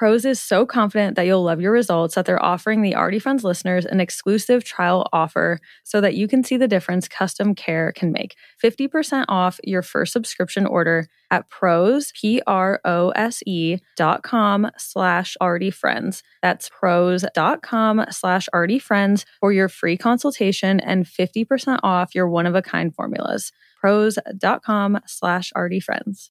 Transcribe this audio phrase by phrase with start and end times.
[0.00, 3.44] Prose is so confident that you'll love your results that they're offering the Already Friends
[3.44, 8.10] listeners an exclusive trial offer so that you can see the difference custom care can
[8.10, 8.34] make.
[8.64, 16.22] 50% off your first subscription order at prose, P-R-O-S-E dot com slash already friends.
[16.40, 22.26] That's prose dot com slash already friends for your free consultation and 50% off your
[22.26, 23.52] one-of-a-kind formulas.
[23.78, 26.30] Prose dot com slash already friends.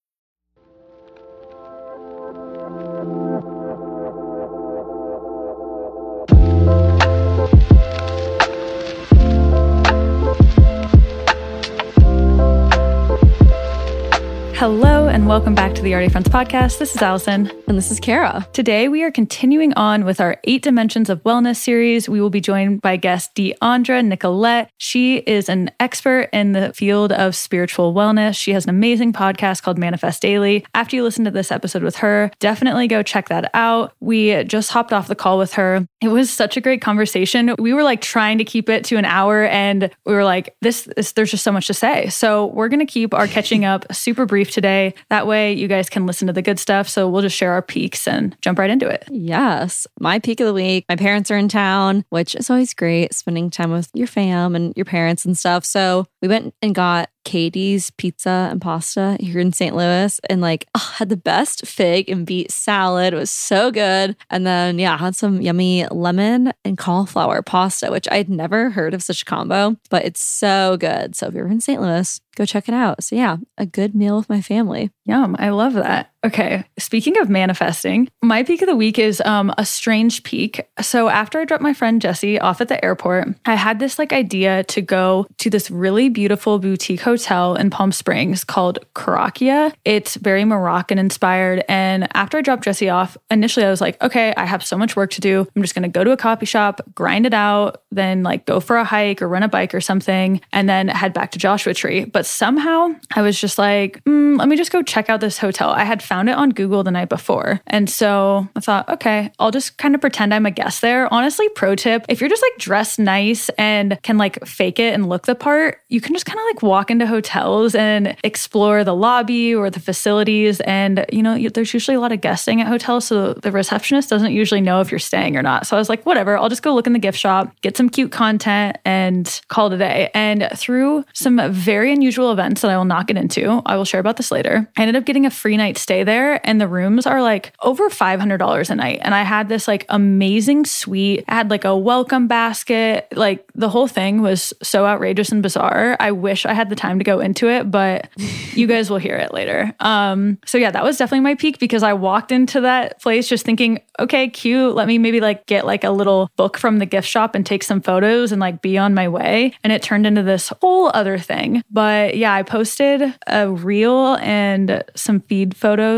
[14.61, 16.77] Hello, and welcome back to the Already Friends podcast.
[16.77, 17.51] This is Allison.
[17.67, 18.47] And this is Kara.
[18.53, 22.07] Today, we are continuing on with our Eight Dimensions of Wellness series.
[22.07, 24.69] We will be joined by guest Deandra Nicolette.
[24.77, 28.35] She is an expert in the field of spiritual wellness.
[28.35, 30.63] She has an amazing podcast called Manifest Daily.
[30.75, 33.93] After you listen to this episode with her, definitely go check that out.
[33.99, 35.87] We just hopped off the call with her.
[36.01, 37.55] It was such a great conversation.
[37.57, 40.87] We were like trying to keep it to an hour, and we were like, this,
[40.95, 42.09] this there's just so much to say.
[42.09, 44.93] So, we're going to keep our catching up super brief today.
[45.09, 46.87] That way, you guys can listen to the good stuff.
[46.89, 49.05] So we'll just share our peaks and jump right into it.
[49.09, 49.87] Yes.
[49.99, 53.49] My peak of the week, my parents are in town, which is always great, spending
[53.49, 55.65] time with your fam and your parents and stuff.
[55.65, 59.75] So we went and got Katie's Pizza and Pasta here in St.
[59.75, 63.13] Louis and like oh, had the best fig and beet salad.
[63.13, 64.15] It was so good.
[64.29, 69.03] And then, yeah, had some yummy lemon and cauliflower pasta, which I'd never heard of
[69.03, 71.15] such a combo, but it's so good.
[71.15, 71.81] So if you're in St.
[71.81, 73.03] Louis, go check it out.
[73.03, 74.91] So, yeah, a good meal with my family.
[75.05, 75.35] Yum.
[75.39, 76.10] I love that.
[76.23, 76.63] Okay.
[76.77, 80.61] Speaking of manifesting, my peak of the week is um, a strange peak.
[80.79, 84.13] So after I dropped my friend Jesse off at the airport, I had this like
[84.13, 89.73] idea to go to this really beautiful boutique hotel in Palm Springs called Korakia.
[89.83, 91.63] It's very Moroccan inspired.
[91.67, 94.95] And after I dropped Jesse off, initially I was like, okay, I have so much
[94.95, 95.47] work to do.
[95.55, 98.59] I'm just going to go to a coffee shop, grind it out, then like go
[98.59, 101.73] for a hike or run a bike or something, and then head back to Joshua
[101.73, 102.05] Tree.
[102.05, 105.71] But somehow I was just like, mm, let me just go check out this hotel.
[105.71, 107.61] I had found it on Google the night before.
[107.67, 111.07] And so I thought, okay, I'll just kind of pretend I'm a guest there.
[111.13, 115.07] Honestly, pro tip if you're just like dressed nice and can like fake it and
[115.07, 118.93] look the part, you can just kind of like walk into hotels and explore the
[118.93, 120.59] lobby or the facilities.
[120.61, 123.05] And, you know, there's usually a lot of guesting at hotels.
[123.05, 125.65] So the receptionist doesn't usually know if you're staying or not.
[125.65, 127.89] So I was like, whatever, I'll just go look in the gift shop, get some
[127.89, 130.11] cute content, and call it a day.
[130.13, 134.01] And through some very unusual events that I will not get into, I will share
[134.01, 134.69] about this later.
[134.75, 136.39] I ended up getting a free night stay stay there.
[136.47, 138.99] And the rooms are like over $500 a night.
[139.03, 141.23] And I had this like amazing suite.
[141.27, 143.07] I had like a welcome basket.
[143.15, 145.95] Like the whole thing was so outrageous and bizarre.
[145.99, 148.09] I wish I had the time to go into it, but
[148.53, 149.73] you guys will hear it later.
[149.79, 153.45] Um, so yeah, that was definitely my peak because I walked into that place just
[153.45, 154.75] thinking, okay, cute.
[154.75, 157.63] Let me maybe like get like a little book from the gift shop and take
[157.63, 159.53] some photos and like be on my way.
[159.63, 161.61] And it turned into this whole other thing.
[161.69, 165.90] But yeah, I posted a reel and some feed photos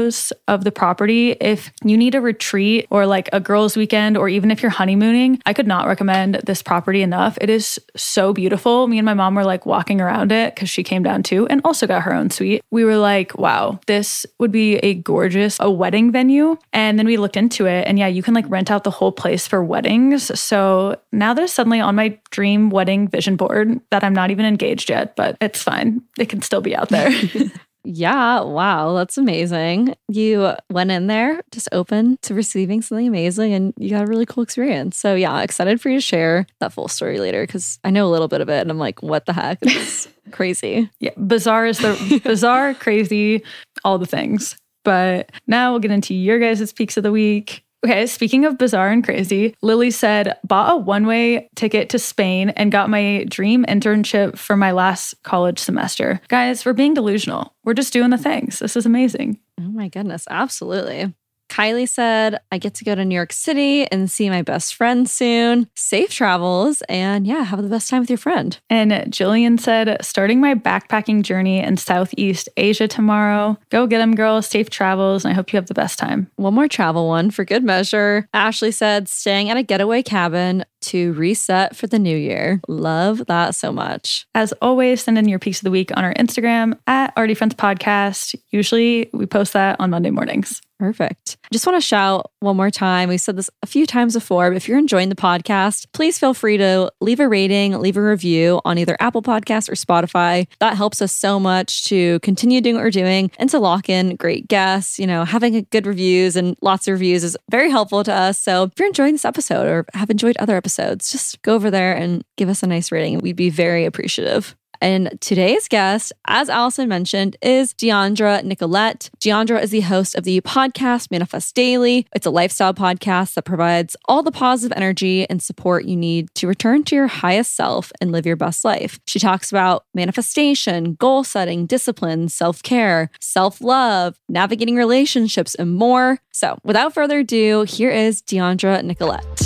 [0.48, 1.32] of the property.
[1.32, 5.42] If you need a retreat or like a girls' weekend, or even if you're honeymooning,
[5.46, 7.38] I could not recommend this property enough.
[7.42, 8.88] It is so beautiful.
[8.88, 11.62] Me and my mom were like walking around it because she came down too and
[11.64, 12.62] also got her own suite.
[12.72, 16.58] We were like, wow, this would be a gorgeous a wedding venue.
[16.72, 19.12] And then we looked into it and yeah, you can like rent out the whole
[19.12, 20.40] place for weddings.
[20.40, 24.46] So now that it's suddenly on my dream wedding vision board that I'm not even
[24.46, 26.02] engaged yet, but it's fine.
[26.18, 27.12] It can still be out there.
[27.86, 29.96] Yeah, wow, that's amazing.
[30.08, 34.26] You went in there just open to receiving something amazing and you got a really
[34.26, 34.98] cool experience.
[34.98, 38.12] So, yeah, excited for you to share that full story later because I know a
[38.12, 39.58] little bit of it and I'm like, what the heck?
[39.62, 40.90] It's crazy.
[41.02, 43.44] Yeah, bizarre is the bizarre, crazy,
[43.84, 44.56] all the things.
[44.86, 47.64] But now we'll get into your guys' peaks of the week.
[47.86, 52.52] Okay, speaking of bizarre and crazy, Lily said, bought a one way ticket to Spain
[52.52, 56.22] and got my dream internship for my last college semester.
[56.30, 57.54] Guys, we're being delusional.
[57.66, 58.60] We're just doing the things.
[58.60, 59.38] This is amazing.
[59.60, 61.14] Oh my goodness, absolutely.
[61.54, 65.08] Kylie said, I get to go to New York City and see my best friend
[65.08, 65.70] soon.
[65.76, 68.60] Safe travels and yeah, have the best time with your friend.
[68.72, 73.56] And Jillian said, starting my backpacking journey in Southeast Asia tomorrow.
[73.70, 74.48] Go get them, girls.
[74.48, 75.26] Safe travels.
[75.26, 76.28] And I hope you have the best time.
[76.38, 78.28] One more travel one for good measure.
[78.34, 82.62] Ashley said, staying at a getaway cabin to reset for the new year.
[82.68, 84.26] Love that so much.
[84.34, 87.54] As always, send in your piece of the week on our Instagram at Already Friends
[87.54, 88.36] Podcast.
[88.50, 90.62] Usually we post that on Monday mornings.
[90.84, 91.38] Perfect.
[91.54, 93.08] Just want to shout one more time.
[93.08, 96.34] We said this a few times before, but if you're enjoying the podcast, please feel
[96.34, 100.46] free to leave a rating, leave a review on either Apple Podcasts or Spotify.
[100.60, 104.18] That helps us so much to continue doing what we're doing and to lock in
[104.18, 105.00] great guests.
[105.00, 108.38] You know, having good reviews and lots of reviews is very helpful to us.
[108.38, 111.96] So if you're enjoying this episode or have enjoyed other episodes, just go over there
[111.96, 113.20] and give us a nice rating.
[113.20, 114.54] We'd be very appreciative.
[114.84, 119.10] And today's guest, as Allison mentioned, is Deandra Nicolette.
[119.18, 122.06] Deandra is the host of the podcast Manifest Daily.
[122.14, 126.50] It's a lifestyle podcast that provides all the positive energy and support you need to
[126.50, 129.00] return to your highest self and live your best life.
[129.08, 136.20] She talks about manifestation, goal setting, discipline, self care, self love, navigating relationships, and more.
[136.34, 139.43] So, without further ado, here is Deandra Nicolette.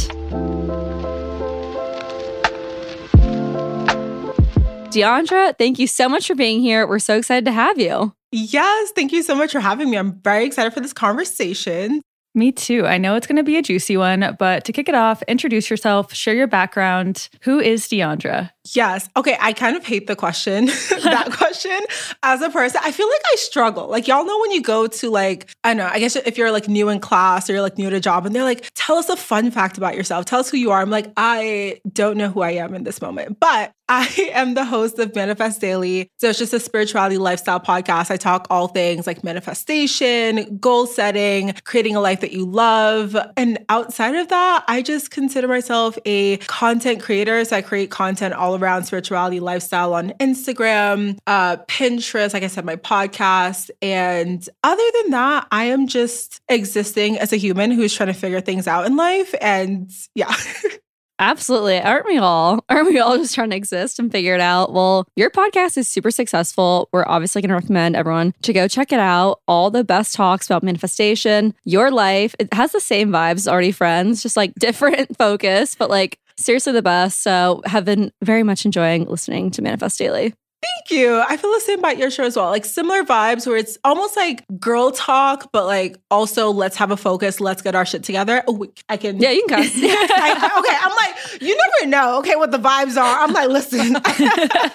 [4.98, 6.88] Deandra, thank you so much for being here.
[6.88, 8.16] We're so excited to have you.
[8.32, 9.98] Yes, thank you so much for having me.
[9.98, 12.02] I'm very excited for this conversation.
[12.34, 12.86] Me too.
[12.86, 15.70] I know it's going to be a juicy one, but to kick it off, introduce
[15.70, 17.30] yourself, share your background.
[17.42, 18.52] Who is Deandra?
[18.74, 19.08] Yes.
[19.16, 19.38] Okay.
[19.40, 20.66] I kind of hate the question,
[21.04, 21.80] that question
[22.24, 22.82] as a person.
[22.84, 23.88] I feel like I struggle.
[23.88, 26.52] Like, y'all know when you go to, like, I don't know, I guess if you're
[26.52, 28.98] like new in class or you're like new to a job and they're like, tell
[28.98, 30.82] us a fun fact about yourself, tell us who you are.
[30.82, 34.66] I'm like, I don't know who I am in this moment, but I am the
[34.66, 36.10] host of Manifest Daily.
[36.18, 38.12] So it's just a spirituality lifestyle podcast.
[38.12, 43.16] I talk all things like manifestation, goal setting, creating a life that you love.
[43.38, 47.46] And outside of that, I just consider myself a content creator.
[47.46, 52.66] So I create content all around spirituality lifestyle on Instagram, uh, Pinterest, like I said,
[52.66, 53.70] my podcast.
[53.82, 58.42] And other than that, I am just existing as a human who's trying to figure
[58.42, 59.34] things out in life.
[59.40, 60.34] And yeah.
[61.20, 61.82] Absolutely.
[61.82, 62.64] Aren't we all?
[62.70, 64.74] Aren't we all just trying to exist and figure it out?
[64.74, 66.90] Well, your podcast is super successful.
[66.92, 69.42] We're obviously going to recommend everyone to go check it out.
[69.48, 72.36] All the best talks about manifestation, your life.
[72.40, 76.82] It has the same vibes, already friends, just like different focus, but like seriously the
[76.82, 77.22] best.
[77.22, 80.34] So, have been very much enjoying listening to Manifest Daily.
[80.60, 81.22] Thank you.
[81.28, 82.50] I feel the same about your show as well.
[82.50, 86.98] Like similar vibes where it's almost like girl talk, but like also let's have a
[86.98, 87.40] focus.
[87.40, 88.44] Let's get our shit together.
[88.48, 89.18] Oh, I can.
[89.18, 89.72] Yeah, you can cuss.
[89.76, 92.20] I, okay, I'm like, you never know.
[92.20, 93.20] Okay, what the vibes are.
[93.20, 94.72] I'm like, listen, I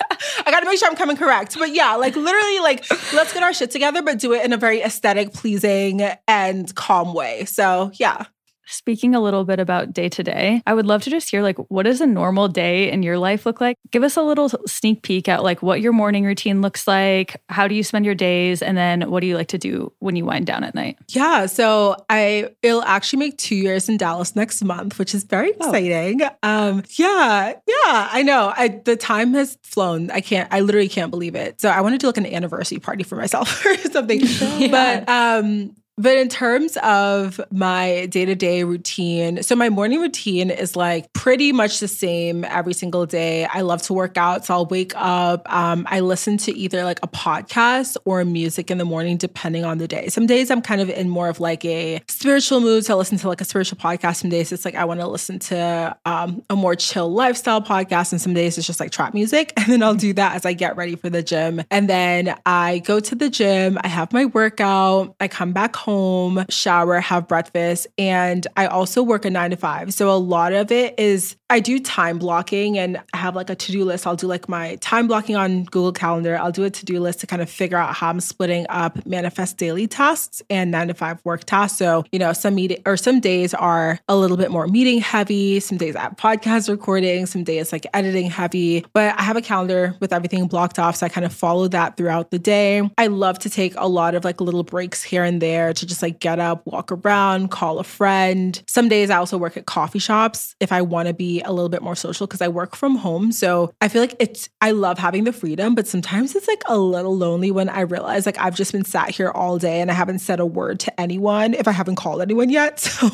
[0.46, 1.58] got to make sure I'm coming correct.
[1.58, 4.56] But yeah, like literally, like let's get our shit together, but do it in a
[4.56, 7.44] very aesthetic, pleasing, and calm way.
[7.46, 8.26] So yeah.
[8.72, 11.58] Speaking a little bit about day to day, I would love to just hear like
[11.70, 13.76] what does a normal day in your life look like?
[13.90, 17.36] Give us a little sneak peek at like what your morning routine looks like.
[17.50, 18.62] How do you spend your days?
[18.62, 20.98] And then what do you like to do when you wind down at night?
[21.08, 21.44] Yeah.
[21.44, 25.66] So I it'll actually make two years in Dallas next month, which is very oh.
[25.66, 26.22] exciting.
[26.22, 26.30] Oh.
[26.42, 28.54] Um, yeah, yeah, I know.
[28.56, 30.10] I the time has flown.
[30.10, 31.60] I can't I literally can't believe it.
[31.60, 34.22] So I want to do like an anniversary party for myself or something.
[34.62, 34.68] Yeah.
[34.70, 40.50] But um but in terms of my day to day routine, so my morning routine
[40.50, 43.44] is like pretty much the same every single day.
[43.44, 44.46] I love to work out.
[44.46, 45.52] So I'll wake up.
[45.52, 49.78] Um, I listen to either like a podcast or music in the morning, depending on
[49.78, 50.08] the day.
[50.08, 52.86] Some days I'm kind of in more of like a spiritual mood.
[52.86, 54.16] So I listen to like a spiritual podcast.
[54.16, 58.12] Some days it's like I want to listen to um, a more chill lifestyle podcast.
[58.12, 59.52] And some days it's just like trap music.
[59.62, 61.62] And then I'll do that as I get ready for the gym.
[61.70, 66.44] And then I go to the gym, I have my workout, I come back home,
[66.48, 69.92] shower, have breakfast, and I also work a nine to five.
[69.92, 73.54] So a lot of it is I do time blocking and I have like a
[73.54, 74.06] to do list.
[74.06, 76.38] I'll do like my time blocking on Google Calendar.
[76.38, 79.04] I'll do a to do list to kind of figure out how I'm splitting up
[79.04, 81.76] manifest daily tasks and nine to five work tasks.
[81.76, 85.60] So, you know, some meeting or some days are a little bit more meeting heavy.
[85.60, 89.94] Some days have podcast recording, some days like editing heavy, but I have a calendar
[90.00, 90.96] with everything blocked off.
[90.96, 92.88] So I kind of follow that throughout the day.
[92.96, 96.02] I love to take a lot of like little breaks here and there to just
[96.02, 98.62] like get up, walk around, call a friend.
[98.66, 101.68] Some days I also work at coffee shops if I want to be a little
[101.68, 103.32] bit more social because I work from home.
[103.32, 106.78] So I feel like it's, I love having the freedom, but sometimes it's like a
[106.78, 109.94] little lonely when I realize like I've just been sat here all day and I
[109.94, 112.88] haven't said a word to anyone if I haven't called anyone yet.
[113.02, 113.10] So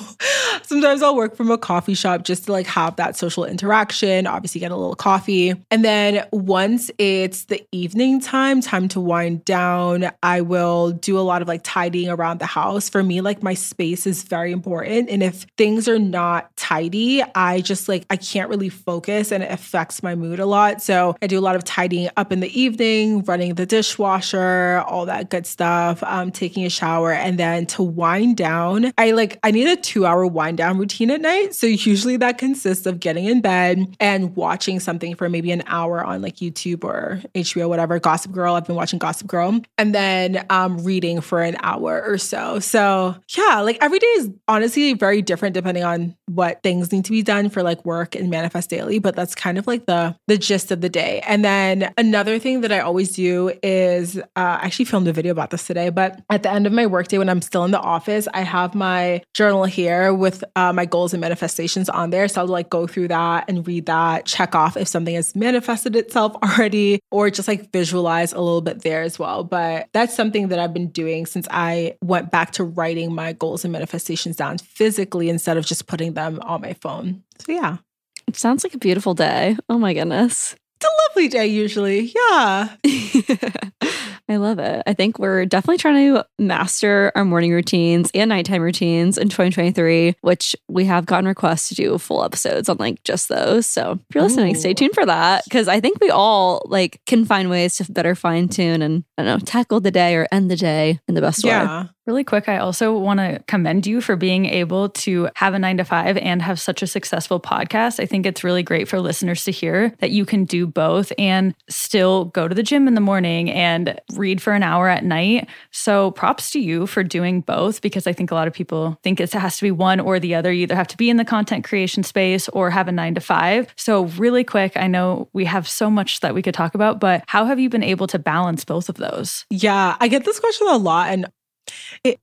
[0.63, 4.61] sometimes I'll work from a coffee shop just to like have that social interaction, obviously
[4.61, 5.55] get a little coffee.
[5.71, 11.21] And then once it's the evening time, time to wind down, I will do a
[11.21, 12.89] lot of like tidying around the house.
[12.89, 15.09] For me, like my space is very important.
[15.11, 19.53] And if things are not tidy, I just like, I can't really focus and it
[19.53, 20.83] affects my mood a lot.
[20.83, 25.07] So I do a lot of tidying up in the evening, running the dishwasher, all
[25.07, 27.13] that good stuff, um, taking a shower.
[27.13, 31.11] And then to wind down, I like, I need a two hour wind down routine
[31.11, 31.55] at night.
[31.55, 36.03] So usually that consists of getting in bed and watching something for maybe an hour
[36.03, 38.55] on like YouTube or HBO, whatever, Gossip Girl.
[38.55, 39.61] I've been watching Gossip Girl.
[39.77, 42.38] And then um, reading for an hour or so.
[42.61, 47.11] So yeah, like every day is honestly very different depending on what things need to
[47.11, 50.39] be done for like work and manifest daily, but that's kind of like the the
[50.39, 51.21] gist of the day.
[51.27, 55.33] And then another thing that I always do is uh, I actually filmed a video
[55.33, 57.81] about this today, but at the end of my workday when I'm still in the
[57.81, 62.29] office, I have my journal here with uh, my goals and manifestations on there.
[62.29, 65.97] So I'll like go through that and read that, check off if something has manifested
[65.97, 69.45] itself already, or just like visualize a little bit there as well.
[69.45, 73.65] But that's something that I've been doing since I went back to writing my goals
[73.65, 77.23] and manifestations down physically instead of just putting them on my phone.
[77.39, 77.79] So yeah.
[78.27, 79.57] It sounds like a beautiful day.
[79.69, 80.55] Oh my goodness.
[80.77, 82.13] It's a lovely day usually.
[82.15, 82.69] Yeah.
[84.29, 84.83] I love it.
[84.87, 90.17] I think we're definitely trying to master our morning routines and nighttime routines in 2023,
[90.21, 93.67] which we have gotten requests to do full episodes on like just those.
[93.67, 94.59] So if you're listening, Ooh.
[94.59, 98.15] stay tuned for that because I think we all like can find ways to better
[98.15, 101.23] fine tune and I don't know, tackle the day or end the day in the
[101.23, 101.85] best yeah.
[101.85, 101.89] way.
[102.09, 105.77] Really quick, I also want to commend you for being able to have a nine
[105.77, 108.01] to five and have such a successful podcast.
[108.01, 111.55] I think it's really great for listeners to hear that you can do both and
[111.69, 115.49] still go to the gym in the morning and read for an hour at night.
[115.71, 119.21] So props to you for doing both because I think a lot of people think
[119.21, 120.53] it has to be one or the other.
[120.53, 123.21] You either have to be in the content creation space or have a nine to
[123.21, 123.73] five.
[123.77, 127.25] So, really quick, I know we have so much that we could talk about, but
[127.27, 129.45] how have you been able to balance both of those?
[129.51, 131.11] Yeah, I get this question a lot.
[131.11, 131.27] And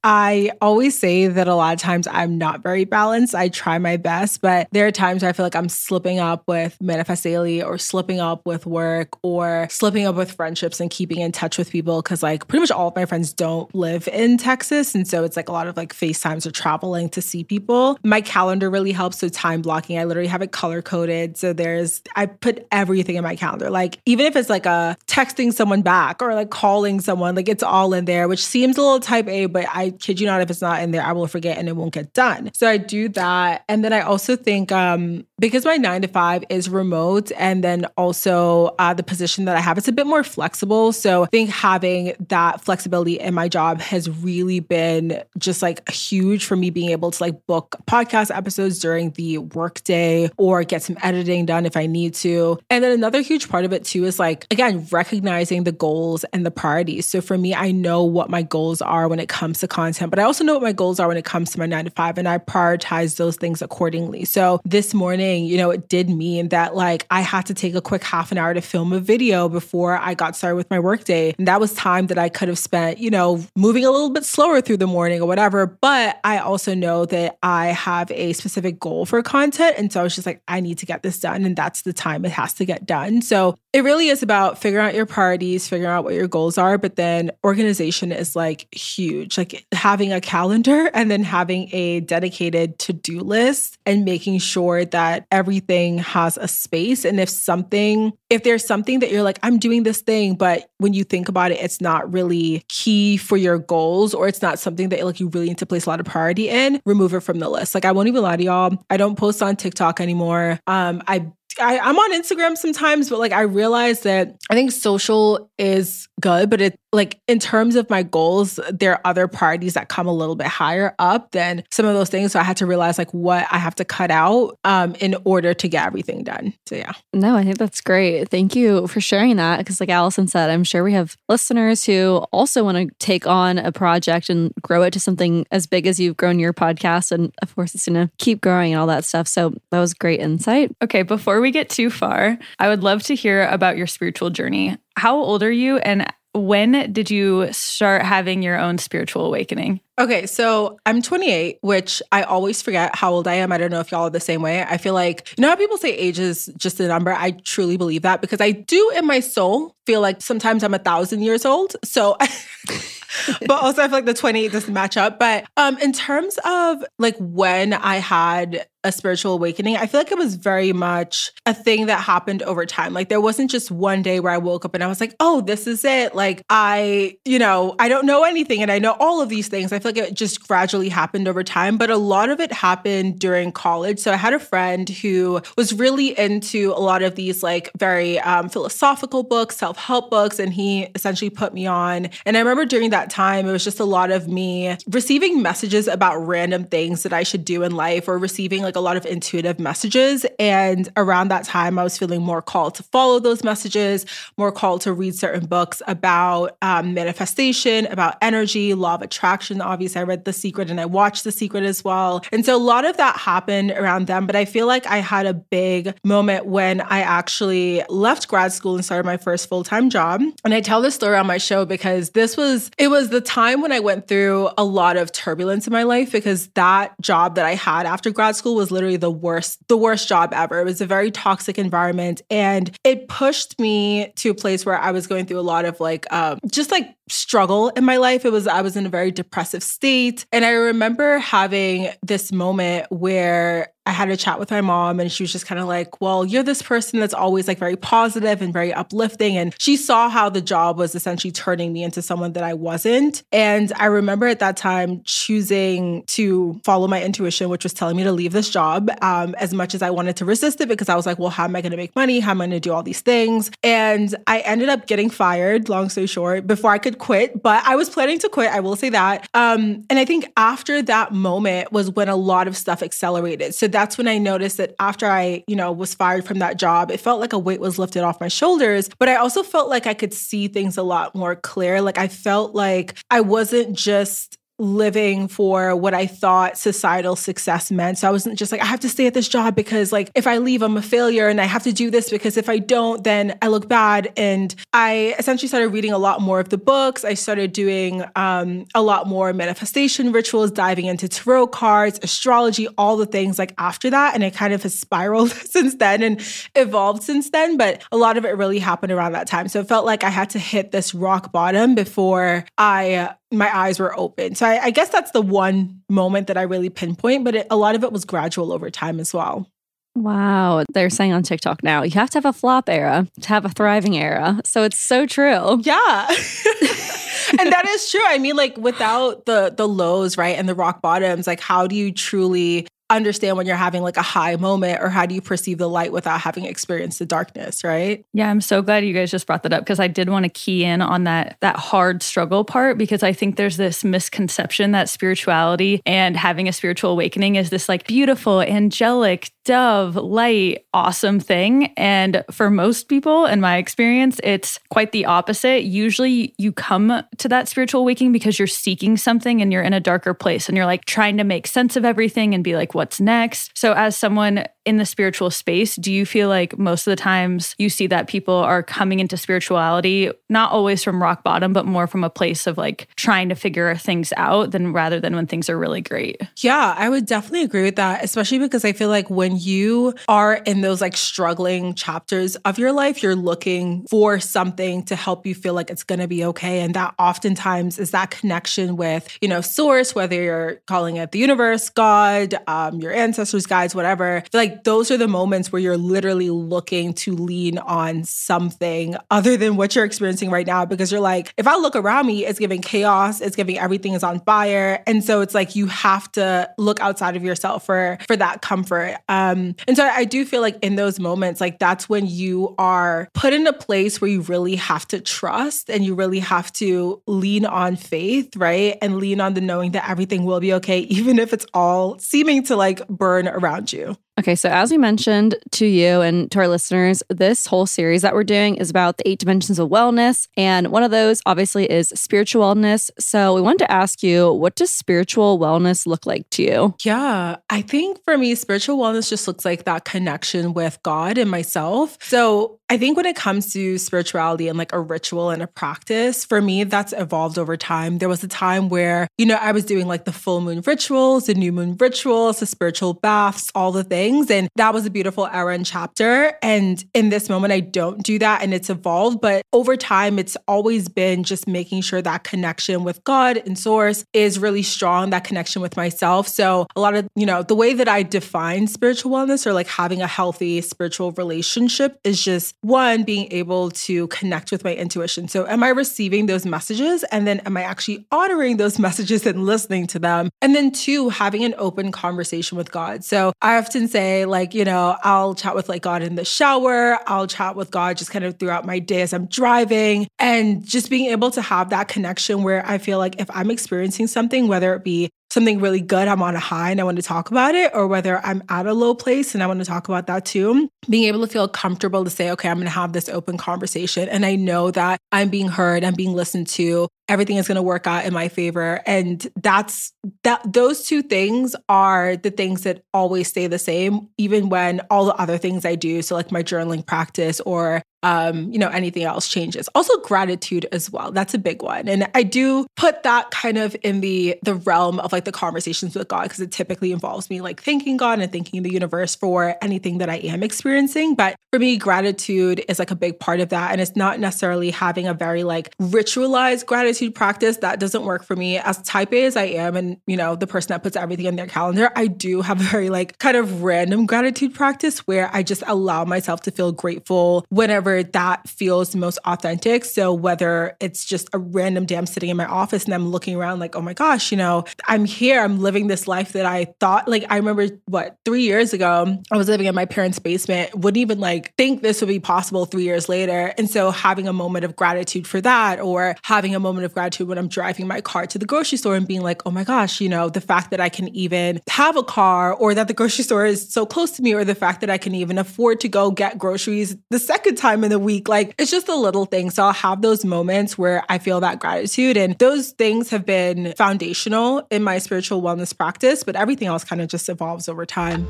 [0.03, 3.35] I always say that a lot of times I'm not very balanced.
[3.35, 6.77] I try my best, but there are times I feel like I'm slipping up with
[6.81, 11.31] Manifest Daily or slipping up with work or slipping up with friendships and keeping in
[11.31, 14.95] touch with people because, like, pretty much all of my friends don't live in Texas.
[14.95, 17.97] And so it's like a lot of like FaceTimes or traveling to see people.
[18.03, 19.19] My calendar really helps.
[19.19, 21.37] So, time blocking, I literally have it color coded.
[21.37, 23.69] So, there's, I put everything in my calendar.
[23.69, 27.63] Like, even if it's like a texting someone back or like calling someone, like, it's
[27.63, 30.49] all in there, which seems a little type A, but I kid you not, if
[30.49, 32.51] it's not in there, I will forget and it won't get done.
[32.53, 33.63] So I do that.
[33.67, 37.85] And then I also think um, because my nine to five is remote and then
[37.97, 40.91] also uh, the position that I have, it's a bit more flexible.
[40.91, 46.45] So I think having that flexibility in my job has really been just like huge
[46.45, 50.97] for me being able to like book podcast episodes during the workday or get some
[51.01, 52.59] editing done if I need to.
[52.69, 56.45] And then another huge part of it too is like, again, recognizing the goals and
[56.45, 57.07] the priorities.
[57.07, 60.11] So for me, I know what my goals are when when it comes to content,
[60.11, 61.91] but I also know what my goals are when it comes to my nine to
[61.91, 64.23] five, and I prioritize those things accordingly.
[64.23, 67.81] So this morning, you know, it did mean that like I had to take a
[67.81, 71.33] quick half an hour to film a video before I got started with my workday.
[71.39, 74.25] And that was time that I could have spent, you know, moving a little bit
[74.25, 75.65] slower through the morning or whatever.
[75.65, 79.75] But I also know that I have a specific goal for content.
[79.79, 81.45] And so I was just like, I need to get this done.
[81.45, 83.23] And that's the time it has to get done.
[83.23, 86.77] So it really is about figuring out your priorities, figuring out what your goals are.
[86.77, 92.79] But then organization is like huge, like having a calendar and then having a dedicated
[92.79, 97.03] to do list and making sure that everything has a space.
[97.03, 100.93] And if something, if there's something that you're like, I'm doing this thing, but when
[100.93, 104.87] you think about it, it's not really key for your goals or it's not something
[104.87, 107.39] that like you really need to place a lot of priority in, remove it from
[107.39, 107.75] the list.
[107.75, 108.85] Like I won't even lie to y'all.
[108.89, 110.61] I don't post on TikTok anymore.
[110.65, 115.49] Um, I I, am on Instagram sometimes, but like I realize that I think social
[115.57, 119.89] is good, but it like in terms of my goals, there are other priorities that
[119.89, 122.31] come a little bit higher up than some of those things.
[122.31, 125.53] So I had to realize like what I have to cut out um, in order
[125.53, 126.53] to get everything done.
[126.67, 126.93] So yeah.
[127.13, 128.29] No, I think that's great.
[128.29, 129.59] Thank you for sharing that.
[129.59, 133.57] Because like Allison said, I'm sure we have listeners who also want to take on
[133.57, 137.11] a project and grow it to something as big as you've grown your podcast.
[137.11, 139.27] And of course, it's going to keep growing and all that stuff.
[139.27, 140.75] So that was great insight.
[140.81, 144.77] Okay, before we get too far, I would love to hear about your spiritual journey.
[144.97, 149.79] How old are you and when did you start having your own spiritual awakening?
[149.97, 153.53] Okay, so I'm 28, which I always forget how old I am.
[153.53, 154.61] I don't know if y'all are the same way.
[154.61, 157.13] I feel like, you know how people say age is just a number?
[157.13, 160.79] I truly believe that because I do in my soul feel like sometimes I'm a
[160.79, 161.77] thousand years old.
[161.85, 162.17] So,
[163.47, 165.19] but also I feel like the 28 doesn't match up.
[165.19, 170.11] But um, in terms of like when I had a spiritual awakening, I feel like
[170.11, 172.93] it was very much a thing that happened over time.
[172.93, 175.41] Like there wasn't just one day where I woke up and I was like, oh,
[175.41, 176.15] this is it.
[176.15, 179.73] Like I, you know, I don't know anything and I know all of these things.
[179.73, 183.19] I feel like it just gradually happened over time, but a lot of it happened
[183.19, 183.97] during college.
[183.97, 188.19] So I had a friend who was really into a lot of these like very
[188.19, 192.09] um, philosophical books, self help books, and he essentially put me on.
[192.25, 195.87] And I remember during that time, it was just a lot of me receiving messages
[195.87, 198.97] about random things that I should do in life or receiving like like a lot
[198.97, 200.25] of intuitive messages.
[200.37, 204.05] And around that time, I was feeling more called to follow those messages,
[204.37, 209.61] more called to read certain books about um, manifestation, about energy, law of attraction.
[209.61, 212.21] Obviously, I read The Secret and I watched The Secret as well.
[212.31, 214.25] And so a lot of that happened around them.
[214.25, 218.75] But I feel like I had a big moment when I actually left grad school
[218.75, 220.21] and started my first full time job.
[220.43, 223.61] And I tell this story on my show because this was, it was the time
[223.61, 227.45] when I went through a lot of turbulence in my life because that job that
[227.45, 230.59] I had after grad school was was literally the worst, the worst job ever.
[230.59, 232.23] It was a very toxic environment.
[232.31, 235.79] And it pushed me to a place where I was going through a lot of
[235.79, 238.25] like, um, just like struggle in my life.
[238.25, 240.25] It was, I was in a very depressive state.
[240.31, 245.11] And I remember having this moment where I had a chat with my mom and
[245.11, 248.41] she was just kind of like, Well, you're this person that's always like very positive
[248.41, 249.37] and very uplifting.
[249.37, 253.23] And she saw how the job was essentially turning me into someone that I wasn't.
[253.31, 258.03] And I remember at that time choosing to follow my intuition, which was telling me
[258.03, 260.95] to leave this job um, as much as I wanted to resist it because I
[260.95, 262.19] was like, Well, how am I going to make money?
[262.19, 263.51] How am I going to do all these things?
[263.63, 267.43] And I ended up getting fired, long story short, before I could quit.
[267.43, 269.29] But I was planning to quit, I will say that.
[269.35, 273.53] Um, and I think after that moment was when a lot of stuff accelerated.
[273.53, 276.91] So that's when I noticed that after I, you know, was fired from that job,
[276.91, 278.89] it felt like a weight was lifted off my shoulders.
[278.99, 281.81] But I also felt like I could see things a lot more clear.
[281.81, 287.97] Like I felt like I wasn't just living for what I thought societal success meant.
[287.97, 290.27] So I wasn't just like, I have to stay at this job because, like, if
[290.27, 293.03] I leave, I'm a failure and I have to do this because if I don't,
[293.03, 294.13] then I look bad.
[294.15, 297.03] And I essentially started reading a lot more of the books.
[297.03, 302.95] I started doing um, a lot more manifestation rituals, diving into tarot cards, astrology, all
[302.95, 304.15] the things like after that.
[304.15, 306.21] And it kind of has spiraled since then and
[306.55, 307.57] evolved since then.
[307.57, 309.49] But a lot of it really happened around that time.
[309.49, 313.79] So it felt like I had to hit this rock bottom before I my eyes
[313.79, 314.35] were open.
[314.35, 317.55] So I, I guess that's the one moment that I really pinpoint, but it, a
[317.55, 319.47] lot of it was gradual over time as well.
[319.95, 320.63] Wow.
[320.73, 323.49] They're saying on TikTok now, you have to have a flop era to have a
[323.49, 324.41] thriving era.
[324.43, 325.61] So it's so true.
[325.61, 326.07] Yeah.
[327.39, 328.03] and that is true.
[328.05, 331.75] I mean, like without the the lows, right, and the rock bottoms, like how do
[331.75, 335.57] you truly understand when you're having like a high moment or how do you perceive
[335.57, 338.05] the light without having experienced the darkness, right?
[338.13, 340.29] Yeah, I'm so glad you guys just brought that up because I did want to
[340.29, 344.89] key in on that that hard struggle part because I think there's this misconception that
[344.89, 351.67] spirituality and having a spiritual awakening is this like beautiful angelic dove, light, awesome thing.
[351.77, 355.63] And for most people, in my experience, it's quite the opposite.
[355.63, 359.79] Usually you come to that spiritual awakening because you're seeking something and you're in a
[359.79, 363.01] darker place and you're like trying to make sense of everything and be like, what's
[363.01, 363.57] next?
[363.57, 367.55] So, as someone in the spiritual space, do you feel like most of the times
[367.57, 371.87] you see that people are coming into spirituality, not always from rock bottom, but more
[371.87, 375.49] from a place of like trying to figure things out than rather than when things
[375.49, 376.21] are really great?
[376.37, 380.33] Yeah, I would definitely agree with that, especially because I feel like when you are
[380.33, 385.35] in those like struggling chapters of your life, you're looking for something to help you
[385.35, 386.61] feel like it's going to be okay.
[386.61, 391.19] And that oftentimes is that connection with, you know, source, whether you're calling it the
[391.19, 394.23] universe, God, um, your ancestors, guides, whatever.
[394.33, 399.55] like those are the moments where you're literally looking to lean on something other than
[399.55, 402.61] what you're experiencing right now because you're like, if I look around me, it's giving
[402.61, 404.81] chaos, it's giving everything is on fire.
[404.87, 408.97] And so it's like you have to look outside of yourself for for that comfort.
[409.09, 413.09] Um, and so I do feel like in those moments, like that's when you are
[413.13, 417.01] put in a place where you really have to trust and you really have to
[417.07, 418.77] lean on faith, right?
[418.81, 422.43] And lean on the knowing that everything will be okay, even if it's all seeming
[422.43, 423.97] to like burn around you.
[424.17, 428.13] Okay, so as we mentioned to you and to our listeners, this whole series that
[428.13, 430.29] we're doing is about the eight dimensions of wellness.
[430.37, 432.89] And one of those, obviously, is spiritual wellness.
[432.97, 436.75] So we wanted to ask you, what does spiritual wellness look like to you?
[436.83, 441.29] Yeah, I think for me, spiritual wellness just looks like that connection with God and
[441.29, 441.97] myself.
[442.01, 446.25] So I think when it comes to spirituality and like a ritual and a practice,
[446.25, 447.99] for me, that's evolved over time.
[447.99, 451.27] There was a time where, you know, I was doing like the full moon rituals,
[451.27, 454.31] the new moon rituals, the spiritual baths, all the things.
[454.31, 456.33] And that was a beautiful era and chapter.
[456.41, 459.21] And in this moment, I don't do that and it's evolved.
[459.21, 464.03] But over time, it's always been just making sure that connection with God and source
[464.13, 466.27] is really strong, that connection with myself.
[466.27, 469.67] So a lot of, you know, the way that I define spiritual wellness or like
[469.67, 475.27] having a healthy spiritual relationship is just one, being able to connect with my intuition.
[475.27, 477.03] So, am I receiving those messages?
[477.11, 480.29] And then, am I actually honoring those messages and listening to them?
[480.41, 483.03] And then, two, having an open conversation with God.
[483.03, 486.97] So, I often say, like, you know, I'll chat with like God in the shower,
[487.07, 490.89] I'll chat with God just kind of throughout my day as I'm driving, and just
[490.89, 494.73] being able to have that connection where I feel like if I'm experiencing something, whether
[494.73, 497.55] it be something really good, I'm on a high and I want to talk about
[497.55, 500.25] it, or whether I'm at a low place and I want to talk about that
[500.25, 500.69] too.
[500.89, 504.07] Being able to feel comfortable to say, okay, I'm going to have this open conversation.
[504.07, 507.61] And I know that I'm being heard, I'm being listened to, everything is going to
[507.61, 508.81] work out in my favor.
[508.85, 509.91] And that's
[510.23, 515.05] that, those two things are the things that always stay the same, even when all
[515.05, 519.03] the other things I do, so like my journaling practice or um, you know, anything
[519.03, 519.67] else changes.
[519.73, 521.11] Also gratitude as well.
[521.11, 521.87] That's a big one.
[521.87, 525.95] And I do put that kind of in the the realm of like the conversations
[525.95, 529.55] with God because it typically involves me like thanking God and thanking the universe for
[529.59, 531.15] anything that I am experiencing.
[531.15, 533.71] But for me, gratitude is like a big part of that.
[533.71, 537.57] And it's not necessarily having a very like ritualized gratitude practice.
[537.57, 538.59] That doesn't work for me.
[538.59, 541.37] As type A as I am, and you know, the person that puts everything in
[541.37, 545.41] their calendar, I do have a very like kind of random gratitude practice where I
[545.41, 549.85] just allow myself to feel grateful whenever that feels most authentic.
[549.85, 553.35] So whether it's just a random day I'm sitting in my office and I'm looking
[553.35, 556.65] around like, oh my gosh, you know, I'm here, I'm living this life that I
[556.79, 560.75] thought like I remember what three years ago, I was living in my parents' basement,
[560.75, 563.53] wouldn't even like think this would be possible three years later.
[563.57, 567.27] And so having a moment of gratitude for that, or having a moment of gratitude
[567.27, 570.01] when I'm driving my car to the grocery store and being like, oh my gosh,
[570.01, 573.23] you know, the fact that I can even have a car or that the grocery
[573.23, 575.89] store is so close to me, or the fact that I can even afford to
[575.89, 578.27] go get groceries the second time in the week.
[578.27, 579.49] Like it's just a little thing.
[579.49, 582.17] So I'll have those moments where I feel that gratitude.
[582.17, 587.01] And those things have been foundational in my spiritual wellness practice, but everything else kind
[587.01, 588.27] of just evolves over time.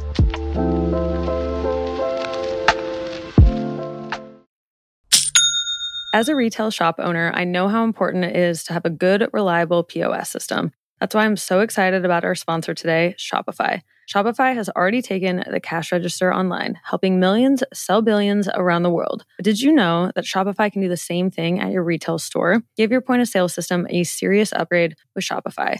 [6.16, 9.28] As a retail shop owner, I know how important it is to have a good,
[9.34, 10.72] reliable POS system.
[11.00, 13.82] That's why I'm so excited about our sponsor today, Shopify.
[14.14, 19.26] Shopify has already taken the cash register online, helping millions sell billions around the world.
[19.38, 22.62] But did you know that Shopify can do the same thing at your retail store?
[22.78, 25.80] Give your point of sale system a serious upgrade with Shopify.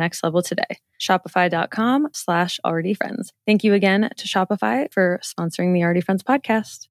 [0.01, 0.79] next level today.
[0.99, 3.31] Shopify.com slash already friends.
[3.45, 6.90] Thank you again to Shopify for sponsoring the Already Friends podcast.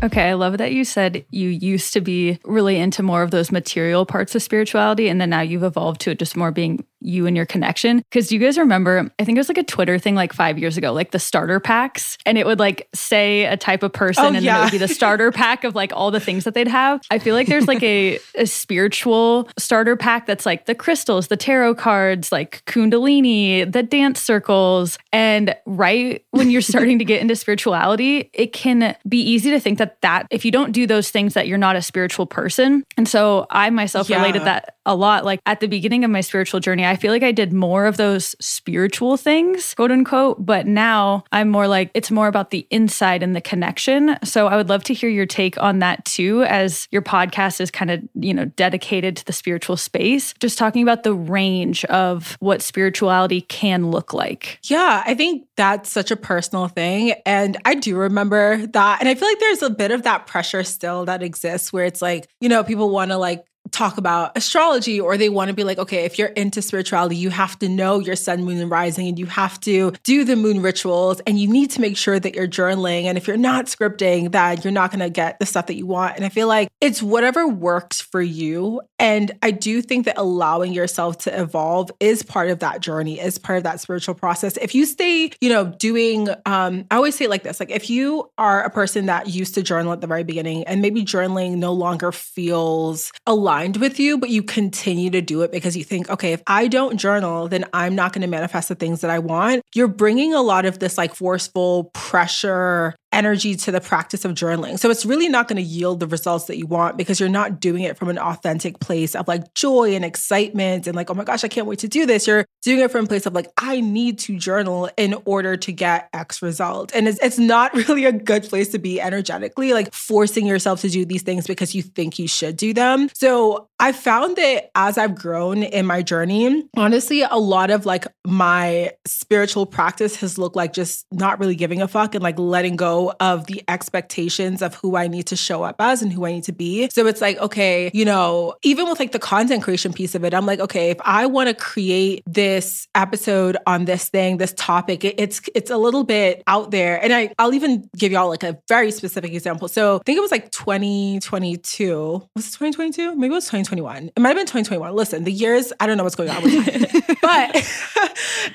[0.00, 3.50] Okay, I love that you said you used to be really into more of those
[3.50, 7.26] material parts of spirituality, and then now you've evolved to it just more being you
[7.26, 7.98] and your connection.
[7.98, 9.10] Because do you guys remember?
[9.18, 11.60] I think it was like a Twitter thing like five years ago, like the starter
[11.60, 14.70] packs, and it would like say a type of person, Oh, and then it would
[14.72, 17.00] be the starter pack of like all the things that they'd have.
[17.10, 21.36] I feel like there's like a, a spiritual starter pack that's like the crystals, the
[21.36, 27.34] tarot cards, like Kundalini, the dance circles, and right when you're starting to get into
[27.36, 31.34] spirituality, it can be easy to think that that if you don't do those things,
[31.34, 32.84] that you're not a spiritual person.
[32.96, 34.18] And so I myself Yeah.
[34.18, 35.24] related that a lot.
[35.24, 37.96] Like at the beginning of my spiritual journey, I feel like I did more of
[37.96, 40.44] those spiritual things, quote unquote.
[40.44, 44.16] But now I'm more like, it's more about the inside and the connection.
[44.24, 47.70] So I would love to hear your take on that too, as your podcast is
[47.70, 50.34] kind of, you know, dedicated to the spiritual space.
[50.40, 54.58] Just talking about the range of what spirituality can look like.
[54.64, 57.12] Yeah, I think that's such a personal thing.
[57.26, 59.00] And I do remember that.
[59.00, 62.00] And I feel like there's a bit of that pressure still that exists where it's
[62.00, 65.64] like, you know, people want to like, talk about astrology or they want to be
[65.64, 69.08] like okay if you're into spirituality you have to know your sun moon and rising
[69.08, 72.34] and you have to do the moon rituals and you need to make sure that
[72.34, 75.66] you're journaling and if you're not scripting that you're not going to get the stuff
[75.66, 79.82] that you want and i feel like it's whatever works for you and i do
[79.82, 83.80] think that allowing yourself to evolve is part of that journey is part of that
[83.80, 84.56] spiritual process.
[84.56, 87.90] If you stay you know doing um i always say it like this like if
[87.90, 91.56] you are a person that used to journal at the very beginning and maybe journaling
[91.56, 93.10] no longer feels
[93.58, 96.68] aligned with you but you continue to do it because you think okay if i
[96.68, 99.62] don't journal then i'm not going to manifest the things that i want.
[99.74, 104.78] You're bringing a lot of this like forceful pressure energy to the practice of journaling.
[104.78, 107.60] So it's really not going to yield the results that you want because you're not
[107.60, 111.24] doing it from an authentic place of like joy and excitement and like, oh my
[111.24, 112.26] gosh, I can't wait to do this.
[112.26, 115.72] You're doing it from a place of like, I need to journal in order to
[115.72, 116.94] get X result.
[116.94, 120.88] And it's, it's not really a good place to be energetically, like forcing yourself to
[120.88, 123.08] do these things because you think you should do them.
[123.14, 128.06] So I found that as I've grown in my journey, honestly, a lot of like
[128.26, 132.76] my spiritual practice has looked like just not really giving a fuck and like letting
[132.76, 136.32] go of the expectations of who I need to show up as and who I
[136.32, 136.88] need to be.
[136.90, 140.34] So it's like, okay, you know, even with like the content creation piece of it,
[140.34, 145.04] I'm like, okay, if I want to create this episode on this thing, this topic,
[145.04, 147.02] it- it's it's a little bit out there.
[147.02, 149.68] And I I'll even give y'all like a very specific example.
[149.68, 152.28] So I think it was like 2022.
[152.36, 153.14] Was it 2022?
[153.16, 154.10] Maybe it was 2021.
[154.16, 154.94] It might have been 2021.
[154.94, 156.42] Listen, the years, I don't know what's going on
[157.22, 157.68] but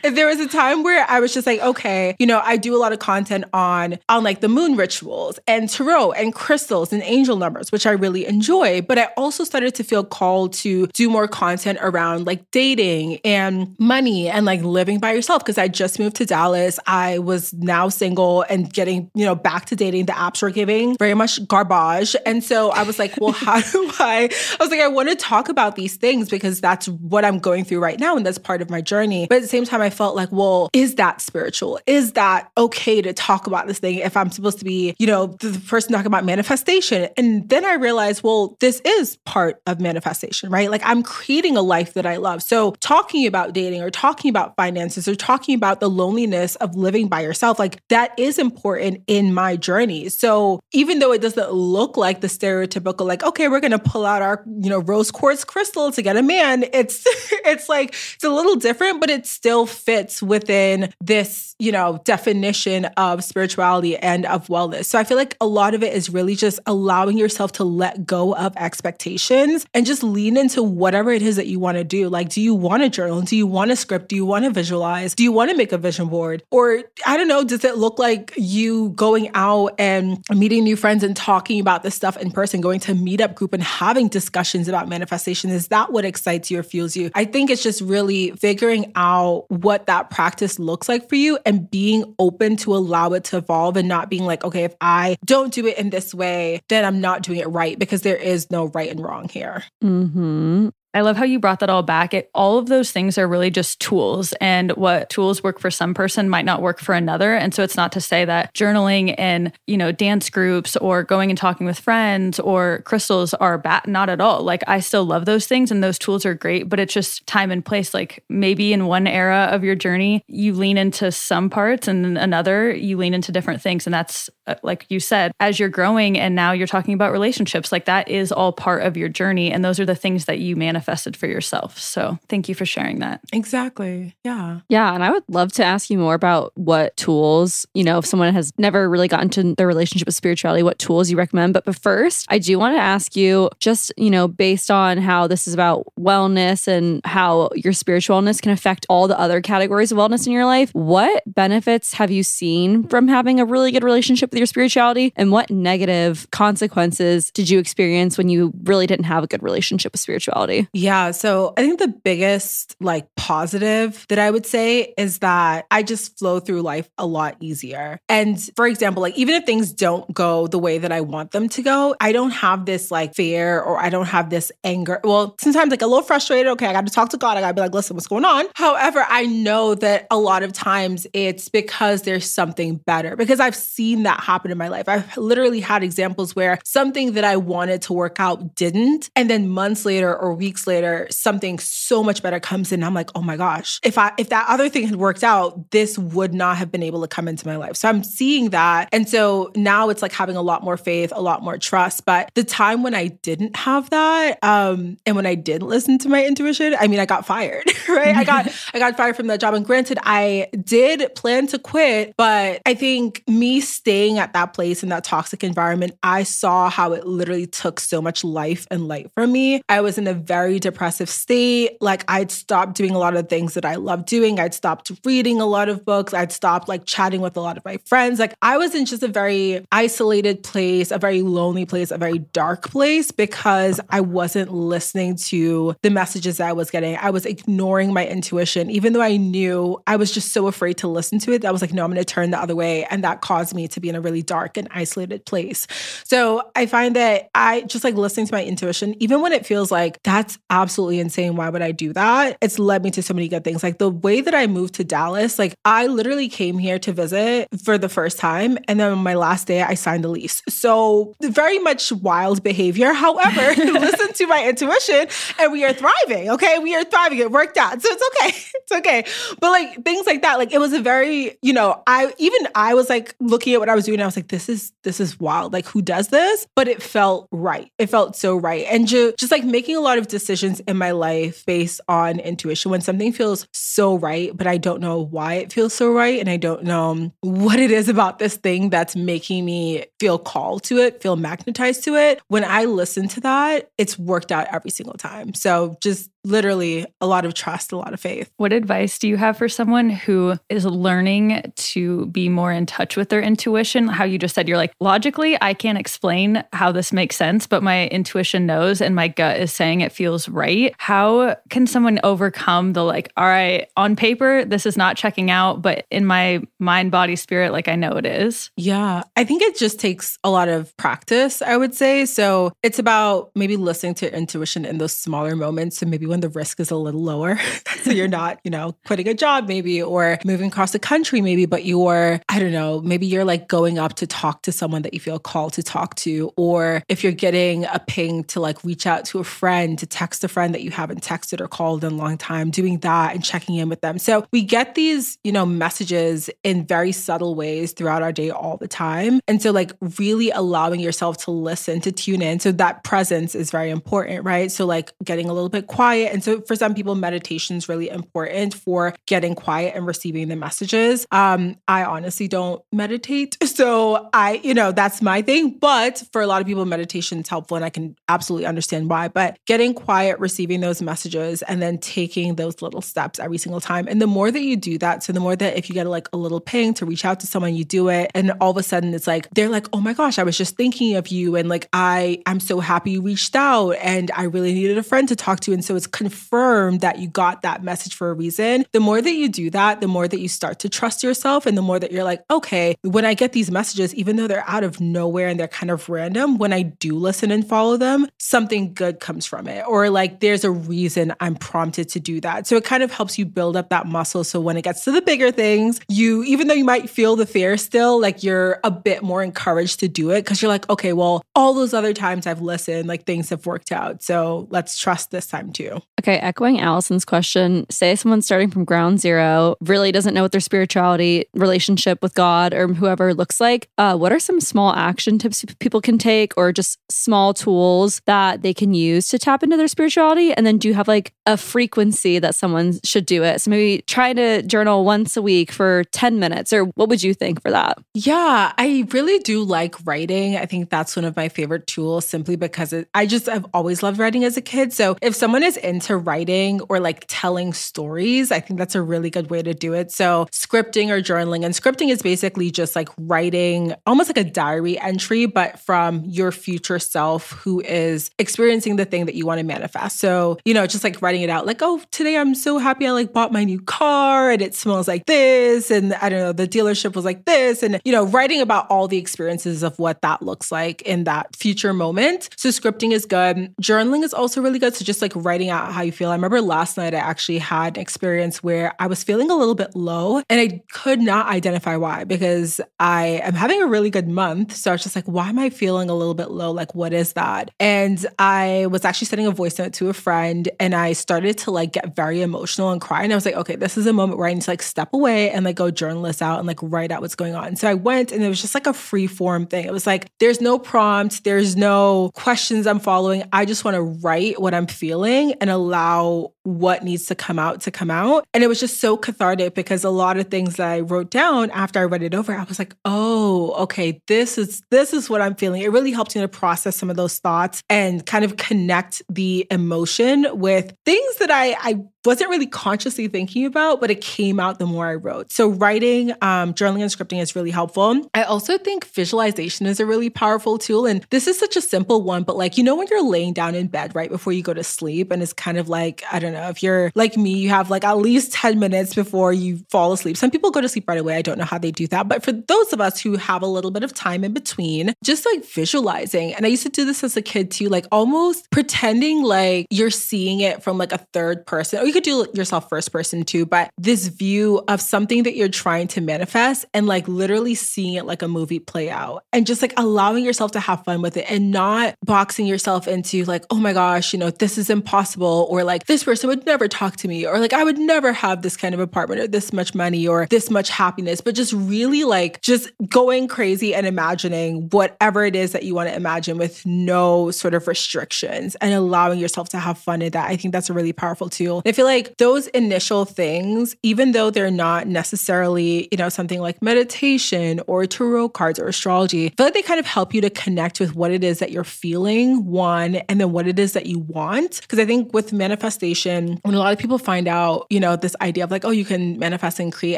[0.14, 2.80] there was a time where I was just like, okay, you know, I do a
[2.80, 7.04] lot of content on on like like the moon rituals and tarot and crystals and
[7.04, 8.82] angel numbers, which I really enjoy.
[8.82, 13.76] But I also started to feel called to do more content around like dating and
[13.78, 15.46] money and like living by yourself.
[15.46, 16.80] Cause I just moved to Dallas.
[16.88, 20.08] I was now single and getting, you know, back to dating.
[20.08, 22.16] The apps were giving very much garbage.
[22.26, 24.30] And so I was like, well, how do I?
[24.60, 27.66] I was like, I want to talk about these things because that's what I'm going
[27.66, 28.18] through right now.
[28.18, 29.28] And that's part of my journey.
[29.30, 31.80] But at the same time, I felt like, well, is that spiritual?
[31.86, 35.28] Is that okay to talk about this thing if I'm supposed to be, you know,
[35.28, 37.10] the person talking about manifestation?
[37.18, 40.70] And then I realized, well, this is part of manifestation, right?
[40.70, 42.44] Like I'm creating a life that I love.
[42.44, 47.08] So talking about dating or talking about finances or talking about the loneliness of living
[47.08, 50.10] by yourself, like that is important in my journey.
[50.10, 54.06] So even though it doesn't look like the stereotypical, like, okay, we're going to pull
[54.06, 57.04] out our, you know, rose quartz crystal to get a man, it's,
[57.46, 62.86] it's like, it's a little different, but it still fits within this, you know, definition
[62.98, 64.86] of spirituality and of wellness.
[64.86, 68.06] So I feel like a lot of it is really just allowing yourself to let
[68.06, 72.10] go of expectations and just lean into whatever it is that you want to do.
[72.10, 73.22] Like, do you want to journal?
[73.22, 74.10] Do you want to script?
[74.10, 75.16] Do you want to visualize?
[75.16, 76.44] Do you want to make a vision board?
[76.52, 81.04] Or I don't know, does it look like you going out and meeting new friends
[81.04, 84.88] and talking about this stuff in person, going to meetup group and having discussions about
[84.88, 85.50] manifestation?
[85.50, 87.12] Is that what excites you or fuels you?
[87.16, 91.70] I think it's just really figuring out what that practice looks like for you and
[91.70, 95.54] being open to allow it to evolve and not being like, okay, if I don't
[95.54, 98.66] do it in this way, then I'm not doing it right because there is no
[98.66, 99.64] right and wrong here.
[99.84, 100.70] Mm-hmm.
[100.94, 102.14] I love how you brought that all back.
[102.14, 105.96] It, all of those things are really just tools, and what tools work for some
[105.96, 107.34] person might not work for another.
[107.34, 111.32] And so it's not to say that journaling and you know dance groups or going
[111.32, 113.88] and talking with friends or crystals are bad.
[113.88, 114.44] Not at all.
[114.44, 116.70] Like I still love those things, and those tools are great.
[116.70, 117.94] But it's just time and place.
[117.94, 122.72] Like maybe in one era of your journey, you lean into some parts, and another
[122.72, 123.88] you lean into different things.
[123.88, 127.72] And that's uh, like you said, as you're growing, and now you're talking about relationships.
[127.72, 130.56] Like that is all part of your journey, and those are the things that you
[130.56, 131.80] manifest manifested for yourself.
[131.80, 133.22] So thank you for sharing that.
[133.32, 134.16] Exactly.
[134.24, 134.60] Yeah.
[134.70, 134.94] Yeah.
[134.94, 138.34] And I would love to ask you more about what tools, you know, if someone
[138.34, 141.54] has never really gotten to their relationship with spirituality, what tools you recommend.
[141.54, 145.28] But, but first, I do want to ask you just, you know, based on how
[145.28, 149.92] this is about wellness and how your spiritual wellness can affect all the other categories
[149.92, 153.84] of wellness in your life, what benefits have you seen from having a really good
[153.84, 155.14] relationship with your spirituality?
[155.16, 159.94] And what negative consequences did you experience when you really didn't have a good relationship
[159.94, 160.68] with spirituality?
[160.74, 161.12] Yeah.
[161.12, 166.18] So I think the biggest like positive that I would say is that I just
[166.18, 168.00] flow through life a lot easier.
[168.10, 171.48] And for example, like even if things don't go the way that I want them
[171.50, 175.00] to go, I don't have this like fear or I don't have this anger.
[175.04, 176.48] Well, sometimes like a little frustrated.
[176.54, 177.38] Okay, I got to talk to God.
[177.38, 178.48] I got to be like, listen, what's going on?
[178.56, 183.56] However, I know that a lot of times it's because there's something better because I've
[183.56, 184.90] seen that happen in my life.
[184.90, 189.12] I've literally had examples where something that I wanted to work out didn't.
[189.16, 192.84] And then months later or weeks later, something so much better comes in.
[192.84, 195.98] I'm like, oh my gosh, if I if that other thing had worked out, this
[195.98, 197.76] would not have been able to come into my life.
[197.76, 198.90] So I'm seeing that.
[198.92, 202.06] And so now it's like having a lot more faith, a lot more trust.
[202.06, 206.10] But the time when I didn't have that, um, and when I didn't listen to
[206.10, 208.16] my intuition, I mean, I got fired, right?
[208.16, 209.54] I got I got fired from that job.
[209.54, 214.84] And granted, I did plan to quit, but I think me staying at that place
[214.84, 219.12] in that toxic environment, I saw how it literally took so much life and light
[219.16, 219.62] from me.
[219.70, 221.78] I was in a very very depressive state.
[221.82, 224.40] Like I'd stopped doing a lot of things that I love doing.
[224.40, 226.14] I'd stopped reading a lot of books.
[226.14, 228.20] I'd stopped like chatting with a lot of my friends.
[228.20, 232.20] Like I was in just a very isolated place, a very lonely place, a very
[232.20, 236.98] dark place because I wasn't listening to the messages that I was getting.
[236.98, 240.88] I was ignoring my intuition, even though I knew I was just so afraid to
[240.88, 241.46] listen to it.
[241.46, 242.86] I was like, no, I'm going to turn the other way.
[242.92, 245.66] And that caused me to be in a really dark and isolated place.
[246.04, 249.72] So I find that I just like listening to my intuition, even when it feels
[249.72, 251.36] like that's absolutely insane.
[251.36, 252.38] Why would I do that?
[252.42, 253.64] It's led me to so many good things.
[253.64, 257.48] Like the way that I moved to Dallas, like I literally came here to visit
[257.64, 258.58] for the first time.
[258.68, 260.42] And then on my last day, I signed the lease.
[260.50, 262.94] So very much wild behavior.
[262.94, 265.08] However, listen to my intuition
[265.40, 266.30] and we are thriving.
[266.32, 266.60] Okay.
[266.60, 267.20] We are thriving.
[267.20, 267.82] It worked out.
[267.82, 268.38] So it's okay.
[268.64, 269.04] It's okay.
[269.42, 272.76] But like things like that, like it was a very, you know, I even I
[272.76, 274.00] was like looking at what I was doing.
[274.00, 275.52] I was like, this is, this is wild.
[275.52, 276.48] Like who does this?
[276.56, 277.70] But it felt right.
[277.78, 278.66] It felt so right.
[278.70, 282.20] And ju- just like making a lot of decisions decisions in my life based on
[282.20, 286.20] intuition when something feels so right, but I don't know why it feels so right.
[286.20, 290.64] And I don't know what it is about this thing that's making me feel called
[290.64, 292.22] to it, feel magnetized to it.
[292.30, 295.34] When I listen to that, it's worked out every single time.
[295.34, 298.32] So just literally a lot of trust, a lot of faith.
[298.38, 302.96] What advice do you have for someone who is learning to be more in touch
[302.96, 303.88] with their intuition?
[303.88, 307.64] How you just said you're like, logically, I can't explain how this makes sense, but
[307.64, 310.74] my intuition knows and my gut is saying it feels right.
[310.78, 315.62] How can someone overcome the like, all right, on paper, this is not checking out,
[315.62, 318.50] but in my mind, body, spirit, like I know it is?
[318.56, 322.06] Yeah, I think it just takes a lot of practice, I would say.
[322.06, 325.78] So it's about maybe listening to intuition in those smaller moments.
[325.78, 327.40] So maybe when the risk is a little lower.
[327.82, 331.48] so you're not, you know, quitting a job maybe or moving across the country maybe,
[331.48, 334.94] but you're, I don't know, maybe you're like going up to talk to someone that
[334.94, 336.32] you feel called to talk to.
[336.38, 340.24] Or if you're getting a ping to like reach out to a friend, to text
[340.24, 343.24] a friend that you haven't texted or called in a long time, doing that and
[343.24, 343.98] checking in with them.
[343.98, 348.58] So we get these, you know, messages in very subtle ways throughout our day all
[348.58, 349.20] the time.
[349.28, 352.40] And so like really allowing yourself to listen, to tune in.
[352.40, 354.52] So that presence is very important, right?
[354.52, 356.03] So like getting a little bit quiet.
[356.12, 360.36] And so for some people, meditation is really important for getting quiet and receiving the
[360.36, 361.06] messages.
[361.12, 363.38] Um, I honestly don't meditate.
[363.54, 365.52] So I, you know, that's my thing.
[365.60, 369.10] But for a lot of people, meditation is helpful and I can absolutely understand why.
[369.10, 373.88] But getting quiet, receiving those messages, and then taking those little steps every single time.
[373.88, 376.10] And the more that you do that, so the more that if you get like
[376.14, 378.10] a little ping to reach out to someone, you do it.
[378.16, 380.58] And all of a sudden it's like, they're like, oh my gosh, I was just
[380.58, 381.36] thinking of you.
[381.36, 385.08] And like, I, I'm so happy you reached out and I really needed a friend
[385.10, 385.54] to talk to.
[385.54, 388.66] And so it's confirmed that you got that message for a reason.
[388.74, 391.58] The more that you do that, the more that you start to trust yourself and
[391.58, 394.64] the more that you're like, okay, when I get these messages, even though they're out
[394.64, 398.74] of nowhere and they're kind of random, when I do listen and follow them, something
[398.74, 399.64] good comes from it.
[399.68, 402.48] Or like there's a reason I'm prompted to do that.
[402.48, 404.24] So it kind of helps you build up that muscle.
[404.24, 407.28] So when it gets to the bigger things, you, even though you might feel the
[407.28, 410.94] fear still, like you're a bit more encouraged to do it because you're like, okay,
[410.94, 414.02] well, all those other times I've listened, like things have worked out.
[414.02, 415.83] So let's trust this time too.
[416.00, 420.42] Okay, echoing Allison's question, say someone's starting from ground zero, really doesn't know what their
[420.42, 423.70] spirituality relationship with God or whoever looks like.
[423.78, 428.42] Uh, what are some small action tips people can take or just small tools that
[428.42, 430.34] they can use to tap into their spirituality?
[430.34, 433.40] And then do you have like a frequency that someone should do it?
[433.42, 437.14] So maybe try to journal once a week for 10 minutes, or what would you
[437.14, 437.78] think for that?
[437.94, 440.38] Yeah, I really do like writing.
[440.38, 443.84] I think that's one of my favorite tools simply because it, I just have always
[443.84, 444.74] loved writing as a kid.
[444.74, 449.10] So if someone is into writing or like telling stories, I think that's a really
[449.10, 449.92] good way to do it.
[449.92, 454.80] So scripting or journaling, and scripting is basically just like writing almost like a diary
[454.80, 459.46] entry, but from your future self who is experiencing the thing that you want to
[459.46, 460.00] manifest.
[460.00, 462.92] So, you know, just like writing it out like, oh, today I'm so happy I
[462.92, 465.72] like bought my new car and it smells like this.
[465.72, 467.64] And I don't know, the dealership was like this.
[467.64, 471.36] And, you know, writing about all the experiences of what that looks like in that
[471.36, 472.30] future moment.
[472.38, 473.54] So scripting is good.
[473.62, 474.76] Journaling is also really good.
[474.76, 476.10] So just like writing out how you feel.
[476.10, 479.56] I remember last night I actually had an experience where I was feeling a little
[479.56, 484.08] bit low and I could not identify why because I am having a really good
[484.08, 484.56] month.
[484.56, 486.52] So I was just like, why am I feeling a little bit low?
[486.52, 487.52] Like, what is that?
[487.60, 491.52] And I was actually sending a voice note to a friend and I started to
[491.52, 493.04] like get very emotional and cry.
[493.04, 494.94] And I was like, okay, this is a moment where I need to like step
[494.94, 497.56] away and like go journal this out and like write out what's going on.
[497.56, 499.66] So I went and it was just like a free form thing.
[499.66, 503.24] It was like, there's no prompt, there's no questions I'm following.
[503.32, 507.60] I just want to write what I'm feeling and allow what needs to come out
[507.60, 508.26] to come out.
[508.34, 511.52] And it was just so cathartic because a lot of things that I wrote down
[511.52, 515.22] after I read it over, I was like, oh, okay, this is this is what
[515.22, 515.62] I'm feeling.
[515.62, 519.46] It really helped me to process some of those thoughts and kind of connect the
[519.52, 524.60] emotion with things that I I wasn't really consciously thinking about, but it came out
[524.60, 525.32] the more I wrote.
[525.32, 528.10] So writing, um, journaling, and scripting is really helpful.
[528.14, 530.86] I also think visualization is a really powerful tool.
[530.86, 533.56] And this is such a simple one, but like, you know, when you're laying down
[533.56, 536.34] in bed right before you go to sleep, and it's kind of like, I don't
[536.34, 539.94] know, if you're like me, you have like at least 10 minutes before you fall
[539.94, 540.18] asleep.
[540.18, 541.16] Some people go to sleep right away.
[541.16, 542.08] I don't know how they do that.
[542.08, 545.26] But for those of us who have a little bit of time in between, just
[545.26, 546.34] like visualizing.
[546.34, 549.90] And I used to do this as a kid too, like almost pretending like you're
[549.90, 553.46] seeing it from like a third person, or you could do yourself first person too,
[553.46, 558.06] but this view of something that you're trying to manifest and like literally seeing it
[558.06, 561.30] like a movie play out and just like allowing yourself to have fun with it
[561.30, 565.64] and not boxing yourself into like, oh my gosh, you know, this is impossible or
[565.64, 568.58] like this person would never talk to me or like I would never have this
[568.58, 572.42] kind of apartment or this much money or this much happiness, but just really like
[572.42, 577.30] just going crazy and imagining whatever it is that you want to imagine with no
[577.30, 580.30] sort of restrictions and allowing yourself to have fun in that.
[580.30, 581.62] I think that's a really powerful tool.
[581.84, 587.86] Like those initial things, even though they're not necessarily, you know, something like meditation or
[587.86, 590.96] tarot cards or astrology, I feel like they kind of help you to connect with
[590.96, 594.62] what it is that you're feeling, one, and then what it is that you want.
[594.62, 597.96] Because I think with manifestation, manifestation, when a lot of people find out, you know,
[597.96, 599.98] this idea of like, oh, you can manifest and create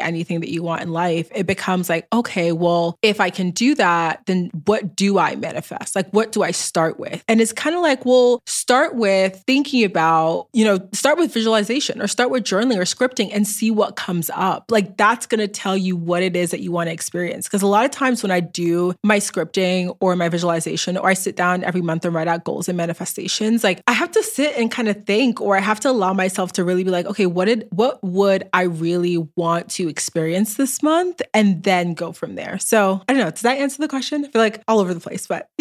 [0.00, 3.74] anything that you want in life, it becomes like, okay, well, if I can do
[3.76, 5.96] that, then what do I manifest?
[5.96, 7.22] Like, what do I start with?
[7.28, 11.75] And it's kind of like, well, start with thinking about, you know, start with visualization
[12.00, 14.64] or start with journaling or scripting and see what comes up.
[14.70, 17.46] Like, that's going to tell you what it is that you want to experience.
[17.46, 21.14] Because a lot of times when I do my scripting or my visualization, or I
[21.14, 24.56] sit down every month and write out goals and manifestations, like I have to sit
[24.56, 27.26] and kind of think, or I have to allow myself to really be like, okay,
[27.26, 31.20] what did, what would I really want to experience this month?
[31.34, 32.58] And then go from there.
[32.58, 33.30] So I don't know.
[33.30, 34.24] Does that answer the question?
[34.24, 35.50] I feel like all over the place, but.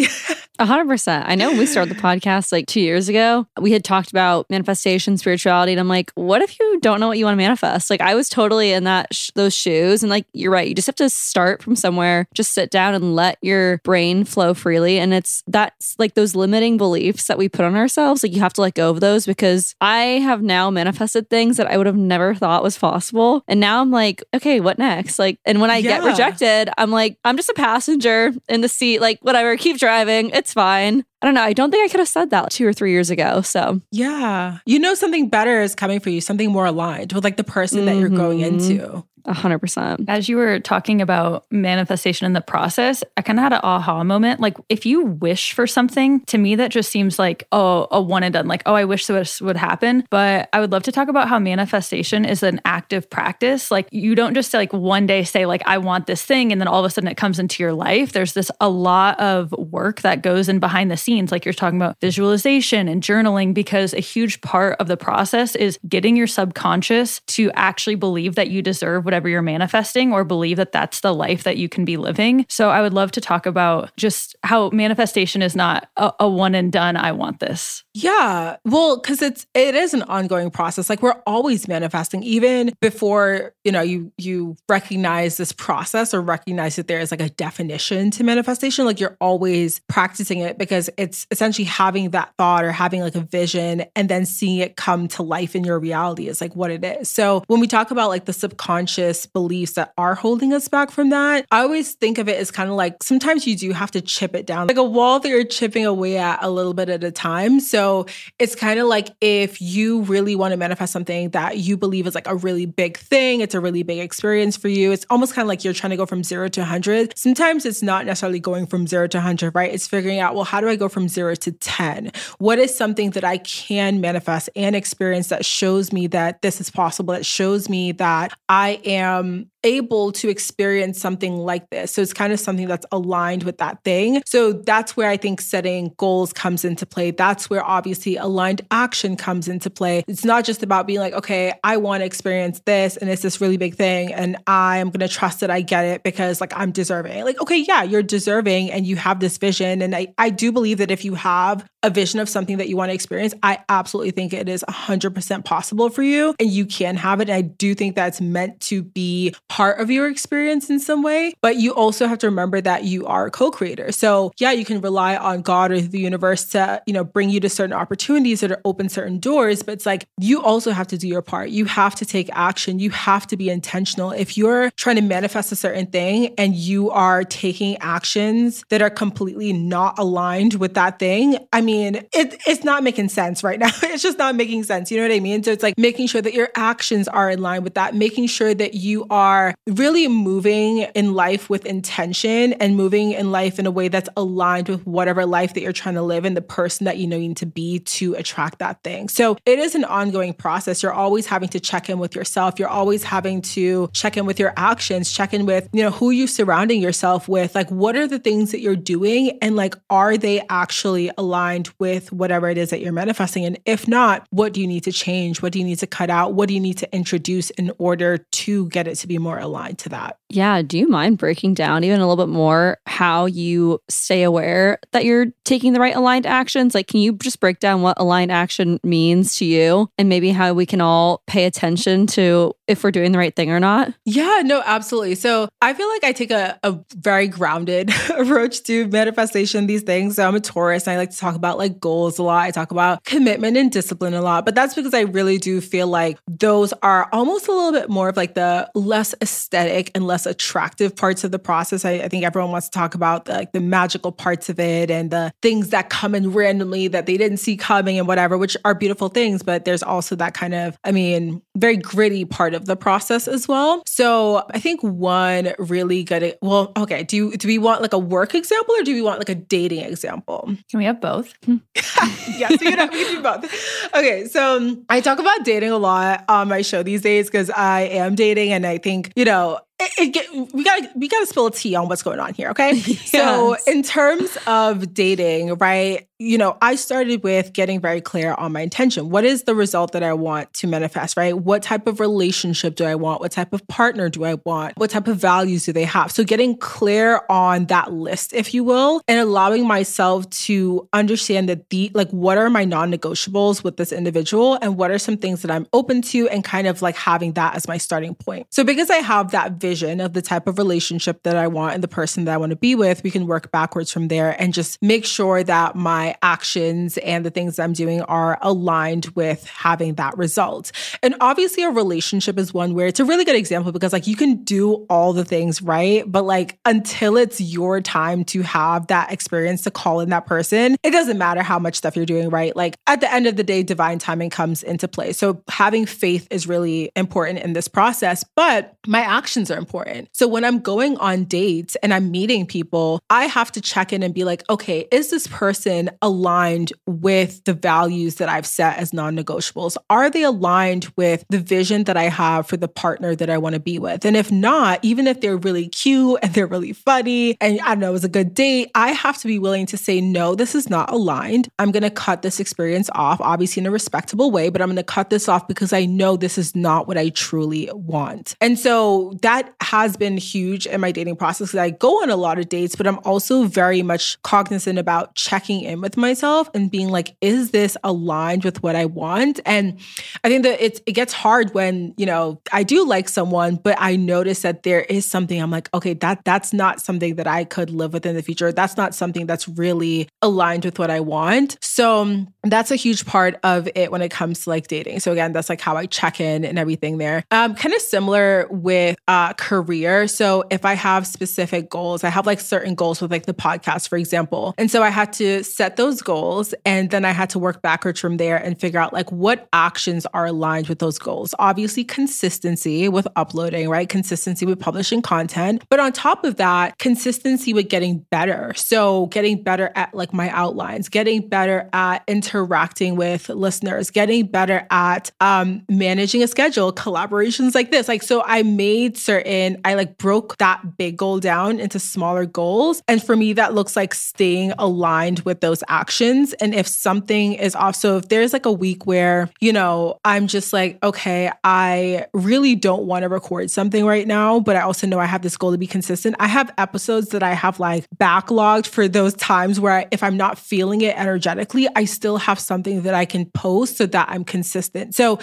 [0.57, 1.27] A hundred percent.
[1.27, 5.17] I know we started the podcast like two years ago, we had talked about manifestation,
[5.17, 7.89] spirituality, and I'm like, what if you don't know what you want to manifest?
[7.89, 10.67] Like, I was totally in that sh- those shoes, and like, you're right.
[10.67, 14.53] You just have to start from somewhere, just sit down and let your brain flow
[14.53, 14.99] freely.
[14.99, 18.23] And it's that's like those limiting beliefs that we put on ourselves.
[18.23, 21.67] Like, you have to let go of those because I have now manifested things that
[21.67, 25.19] I would have never thought was possible, and now I'm like, okay, what next?
[25.19, 28.99] Like, and when I get rejected, I'm like, I'm just a passenger in the seat.
[28.99, 30.29] Like, whatever, keep driving.
[30.29, 31.05] It's fine.
[31.25, 31.41] I don't know.
[31.41, 33.41] I don't think I could have said that two or three years ago.
[33.41, 34.59] So Yeah.
[34.67, 37.85] You know, something better is coming for you, something more aligned with like the person
[37.85, 38.45] that you're going Mhm.
[38.45, 39.03] into.
[39.25, 40.05] A hundred percent.
[40.07, 44.03] As you were talking about manifestation in the process, I kind of had an aha
[44.03, 44.39] moment.
[44.39, 48.23] Like, if you wish for something, to me, that just seems like, oh, a one
[48.23, 48.47] and done.
[48.47, 50.05] Like, oh, I wish this would happen.
[50.09, 53.71] But I would love to talk about how manifestation is an active practice.
[53.71, 56.67] Like, you don't just like one day say, like, I want this thing, and then
[56.67, 58.11] all of a sudden it comes into your life.
[58.11, 61.31] There's this a lot of work that goes in behind the scenes.
[61.31, 65.79] Like, you're talking about visualization and journaling, because a huge part of the process is
[65.87, 70.73] getting your subconscious to actually believe that you deserve whatever you're manifesting or believe that
[70.73, 72.45] that's the life that you can be living.
[72.49, 76.53] So I would love to talk about just how manifestation is not a, a one
[76.53, 77.85] and done, I want this.
[77.93, 78.57] Yeah.
[78.65, 80.89] Well, because it's it is an ongoing process.
[80.89, 86.75] Like we're always manifesting, even before, you know, you you recognize this process or recognize
[86.75, 88.83] that there is like a definition to manifestation.
[88.83, 93.21] Like you're always practicing it because it's essentially having that thought or having like a
[93.21, 96.83] vision and then seeing it come to life in your reality is like what it
[96.83, 97.09] is.
[97.09, 101.09] So when we talk about like the subconscious beliefs that are holding us back from
[101.09, 104.01] that, I always think of it as kind of like sometimes you do have to
[104.01, 107.03] chip it down, like a wall that you're chipping away at a little bit at
[107.03, 107.59] a time.
[107.59, 108.05] So
[108.39, 112.15] it's kind of like if you really want to manifest something that you believe is
[112.15, 114.91] like a really big thing, it's a really big experience for you.
[114.91, 117.17] It's almost kind of like you're trying to go from zero to 100.
[117.17, 119.73] Sometimes it's not necessarily going from zero to 100, right?
[119.73, 122.11] It's figuring out, well, how do I go from zero to 10?
[122.39, 126.69] What is something that I can manifest and experience that shows me that this is
[126.69, 131.91] possible, that shows me that I am am able to experience something like this.
[131.91, 134.21] So it's kind of something that's aligned with that thing.
[134.25, 137.11] So that's where I think setting goals comes into play.
[137.11, 140.03] That's where obviously aligned action comes into play.
[140.07, 143.41] It's not just about being like, okay, I want to experience this and it's this
[143.41, 146.53] really big thing and I am going to trust that I get it because like
[146.55, 147.25] I'm deserving.
[147.25, 149.81] Like, okay, yeah, you're deserving and you have this vision.
[149.81, 152.77] And I, I do believe that if you have a vision of something that you
[152.77, 156.95] want to experience, I absolutely think it is 100% possible for you and you can
[156.97, 157.29] have it.
[157.29, 161.33] And I do think that's meant to be part of your experience in some way.
[161.39, 163.93] But you also have to remember that you are a co-creator.
[163.93, 167.39] So yeah, you can rely on God or the universe to, you know, bring you
[167.39, 169.63] to certain opportunities that are open certain doors.
[169.63, 171.51] But it's like you also have to do your part.
[171.51, 172.79] You have to take action.
[172.79, 174.11] You have to be intentional.
[174.11, 178.89] If you're trying to manifest a certain thing and you are taking actions that are
[178.89, 183.69] completely not aligned with that thing, I mean, it, it's not making sense right now.
[183.83, 184.91] it's just not making sense.
[184.91, 185.43] You know what I mean?
[185.43, 188.53] So it's like making sure that your actions are in line with that, making sure
[188.53, 189.34] that you are
[189.67, 194.69] really moving in life with intention and moving in life in a way that's aligned
[194.69, 197.29] with whatever life that you're trying to live and the person that you know you
[197.29, 199.09] need to be to attract that thing.
[199.09, 200.83] So it is an ongoing process.
[200.83, 202.59] You're always having to check in with yourself.
[202.59, 206.11] You're always having to check in with your actions, check in with, you know, who
[206.11, 207.55] you're surrounding yourself with.
[207.55, 209.37] Like, what are the things that you're doing?
[209.41, 213.45] And like, are they actually aligned with whatever it is that you're manifesting?
[213.45, 215.41] And if not, what do you need to change?
[215.41, 216.33] What do you need to cut out?
[216.33, 219.79] What do you need to introduce in order to get it to be more aligned
[219.79, 220.19] to that?
[220.29, 220.61] Yeah.
[220.61, 225.03] Do you mind breaking down even a little bit more how you stay aware that
[225.03, 226.73] you're taking the right aligned actions?
[226.73, 230.53] Like, can you just break down what aligned action means to you and maybe how
[230.53, 233.93] we can all pay attention to if we're doing the right thing or not?
[234.05, 235.15] Yeah, no, absolutely.
[235.15, 240.15] So I feel like I take a, a very grounded approach to manifestation, these things.
[240.15, 242.43] So I'm a Taurus and I like to talk about like goals a lot.
[242.43, 245.87] I talk about commitment and discipline a lot, but that's because I really do feel
[245.87, 250.25] like those are almost a little bit more of like the less aesthetic and less
[250.25, 251.85] attractive parts of the process.
[251.85, 254.89] I, I think everyone wants to talk about the, like the magical parts of it
[254.89, 258.57] and the things that come in randomly that they didn't see coming and whatever, which
[258.65, 259.43] are beautiful things.
[259.43, 263.47] But there's also that kind of, I mean, very gritty part of the process as
[263.47, 263.83] well.
[263.85, 267.99] So I think one really good, well, okay, do you, do we want like a
[267.99, 270.55] work example or do we want like a dating example?
[270.69, 271.33] Can we have both?
[271.45, 273.89] yes, we can, have, we can do both.
[273.93, 277.49] Okay, so um, I talk about dating a lot on my show these days because
[277.51, 281.25] I am dating and I think, you know, it, it get, we gotta we gotta
[281.25, 282.73] spill a tea on what's going on here, okay?
[282.73, 283.11] yes.
[283.11, 286.07] So in terms of dating, right?
[286.17, 289.09] You know, I started with getting very clear on my intention.
[289.09, 291.37] What is the result that I want to manifest, right?
[291.37, 293.19] What type of relationship do I want?
[293.19, 294.77] What type of partner do I want?
[294.77, 296.11] What type of values do they have?
[296.13, 301.69] So getting clear on that list, if you will, and allowing myself to understand that
[301.69, 305.51] the like what are my non-negotiables with this individual and what are some things that
[305.51, 308.47] I'm open to and kind of like having that as my starting point.
[308.51, 311.83] So because I have that vision of the type of relationship that I want and
[311.83, 314.53] the person that I want to be with, we can work backwards from there and
[314.53, 319.95] just make sure that my actions and the things I'm doing are aligned with having
[319.95, 320.71] that result.
[321.01, 324.15] And obviously, a relationship is one where it's a really good example because, like, you
[324.15, 329.11] can do all the things right, but like, until it's your time to have that
[329.11, 332.55] experience to call in that person, it doesn't matter how much stuff you're doing right.
[332.55, 335.11] Like, at the end of the day, divine timing comes into play.
[335.11, 340.09] So, having faith is really important in this process, but my actions are are important.
[340.13, 344.03] So when I'm going on dates and I'm meeting people, I have to check in
[344.03, 348.93] and be like, okay, is this person aligned with the values that I've set as
[348.93, 349.77] non negotiables?
[349.89, 353.55] Are they aligned with the vision that I have for the partner that I want
[353.55, 354.05] to be with?
[354.05, 357.79] And if not, even if they're really cute and they're really funny and I don't
[357.79, 360.55] know, it was a good date, I have to be willing to say, no, this
[360.55, 361.49] is not aligned.
[361.59, 364.75] I'm going to cut this experience off, obviously in a respectable way, but I'm going
[364.77, 368.35] to cut this off because I know this is not what I truly want.
[368.41, 372.15] And so that that has been huge in my dating process I go on a
[372.15, 376.69] lot of dates, but I'm also very much cognizant about checking in with myself and
[376.69, 379.39] being like, is this aligned with what I want?
[379.45, 379.79] And
[380.23, 383.75] I think that it, it gets hard when, you know, I do like someone, but
[383.79, 387.43] I notice that there is something I'm like, okay, that that's not something that I
[387.43, 388.51] could live with in the future.
[388.51, 391.57] That's not something that's really aligned with what I want.
[391.61, 394.99] So um, that's a huge part of it when it comes to like dating.
[394.99, 397.23] So again, that's like how I check in and everything there.
[397.31, 400.07] Um, kind of similar with uh career.
[400.07, 403.89] So if I have specific goals, I have like certain goals with like the podcast,
[403.89, 404.53] for example.
[404.57, 407.99] And so I had to set those goals and then I had to work backwards
[407.99, 411.33] from there and figure out like what actions are aligned with those goals.
[411.39, 413.87] Obviously, consistency with uploading, right?
[413.87, 415.63] Consistency with publishing content.
[415.69, 418.53] But on top of that, consistency with getting better.
[418.55, 424.65] So getting better at like my outlines, getting better at interacting with listeners, getting better
[424.71, 427.87] at um, managing a schedule, collaborations like this.
[427.87, 432.25] Like, so I made certain in, I like broke that big goal down into smaller
[432.25, 432.81] goals.
[432.87, 436.33] And for me, that looks like staying aligned with those actions.
[436.33, 440.27] And if something is off, so if there's like a week where, you know, I'm
[440.27, 444.87] just like, okay, I really don't want to record something right now, but I also
[444.87, 446.15] know I have this goal to be consistent.
[446.19, 450.17] I have episodes that I have like backlogged for those times where I, if I'm
[450.17, 454.23] not feeling it energetically, I still have something that I can post so that I'm
[454.23, 454.95] consistent.
[454.95, 455.19] So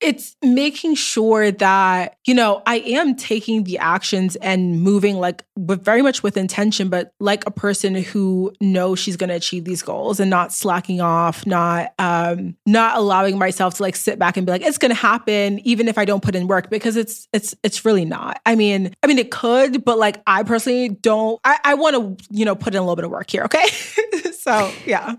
[0.00, 5.84] it's making sure that, you know, I am taking the actions and moving like but
[5.84, 10.20] very much with intention, but like a person who knows she's gonna achieve these goals
[10.20, 14.52] and not slacking off, not um not allowing myself to like sit back and be
[14.52, 17.84] like, it's gonna happen even if I don't put in work because it's it's it's
[17.84, 18.40] really not.
[18.46, 22.44] I mean, I mean it could, but like I personally don't I, I wanna, you
[22.44, 23.66] know, put in a little bit of work here, okay?
[24.44, 25.14] so yeah.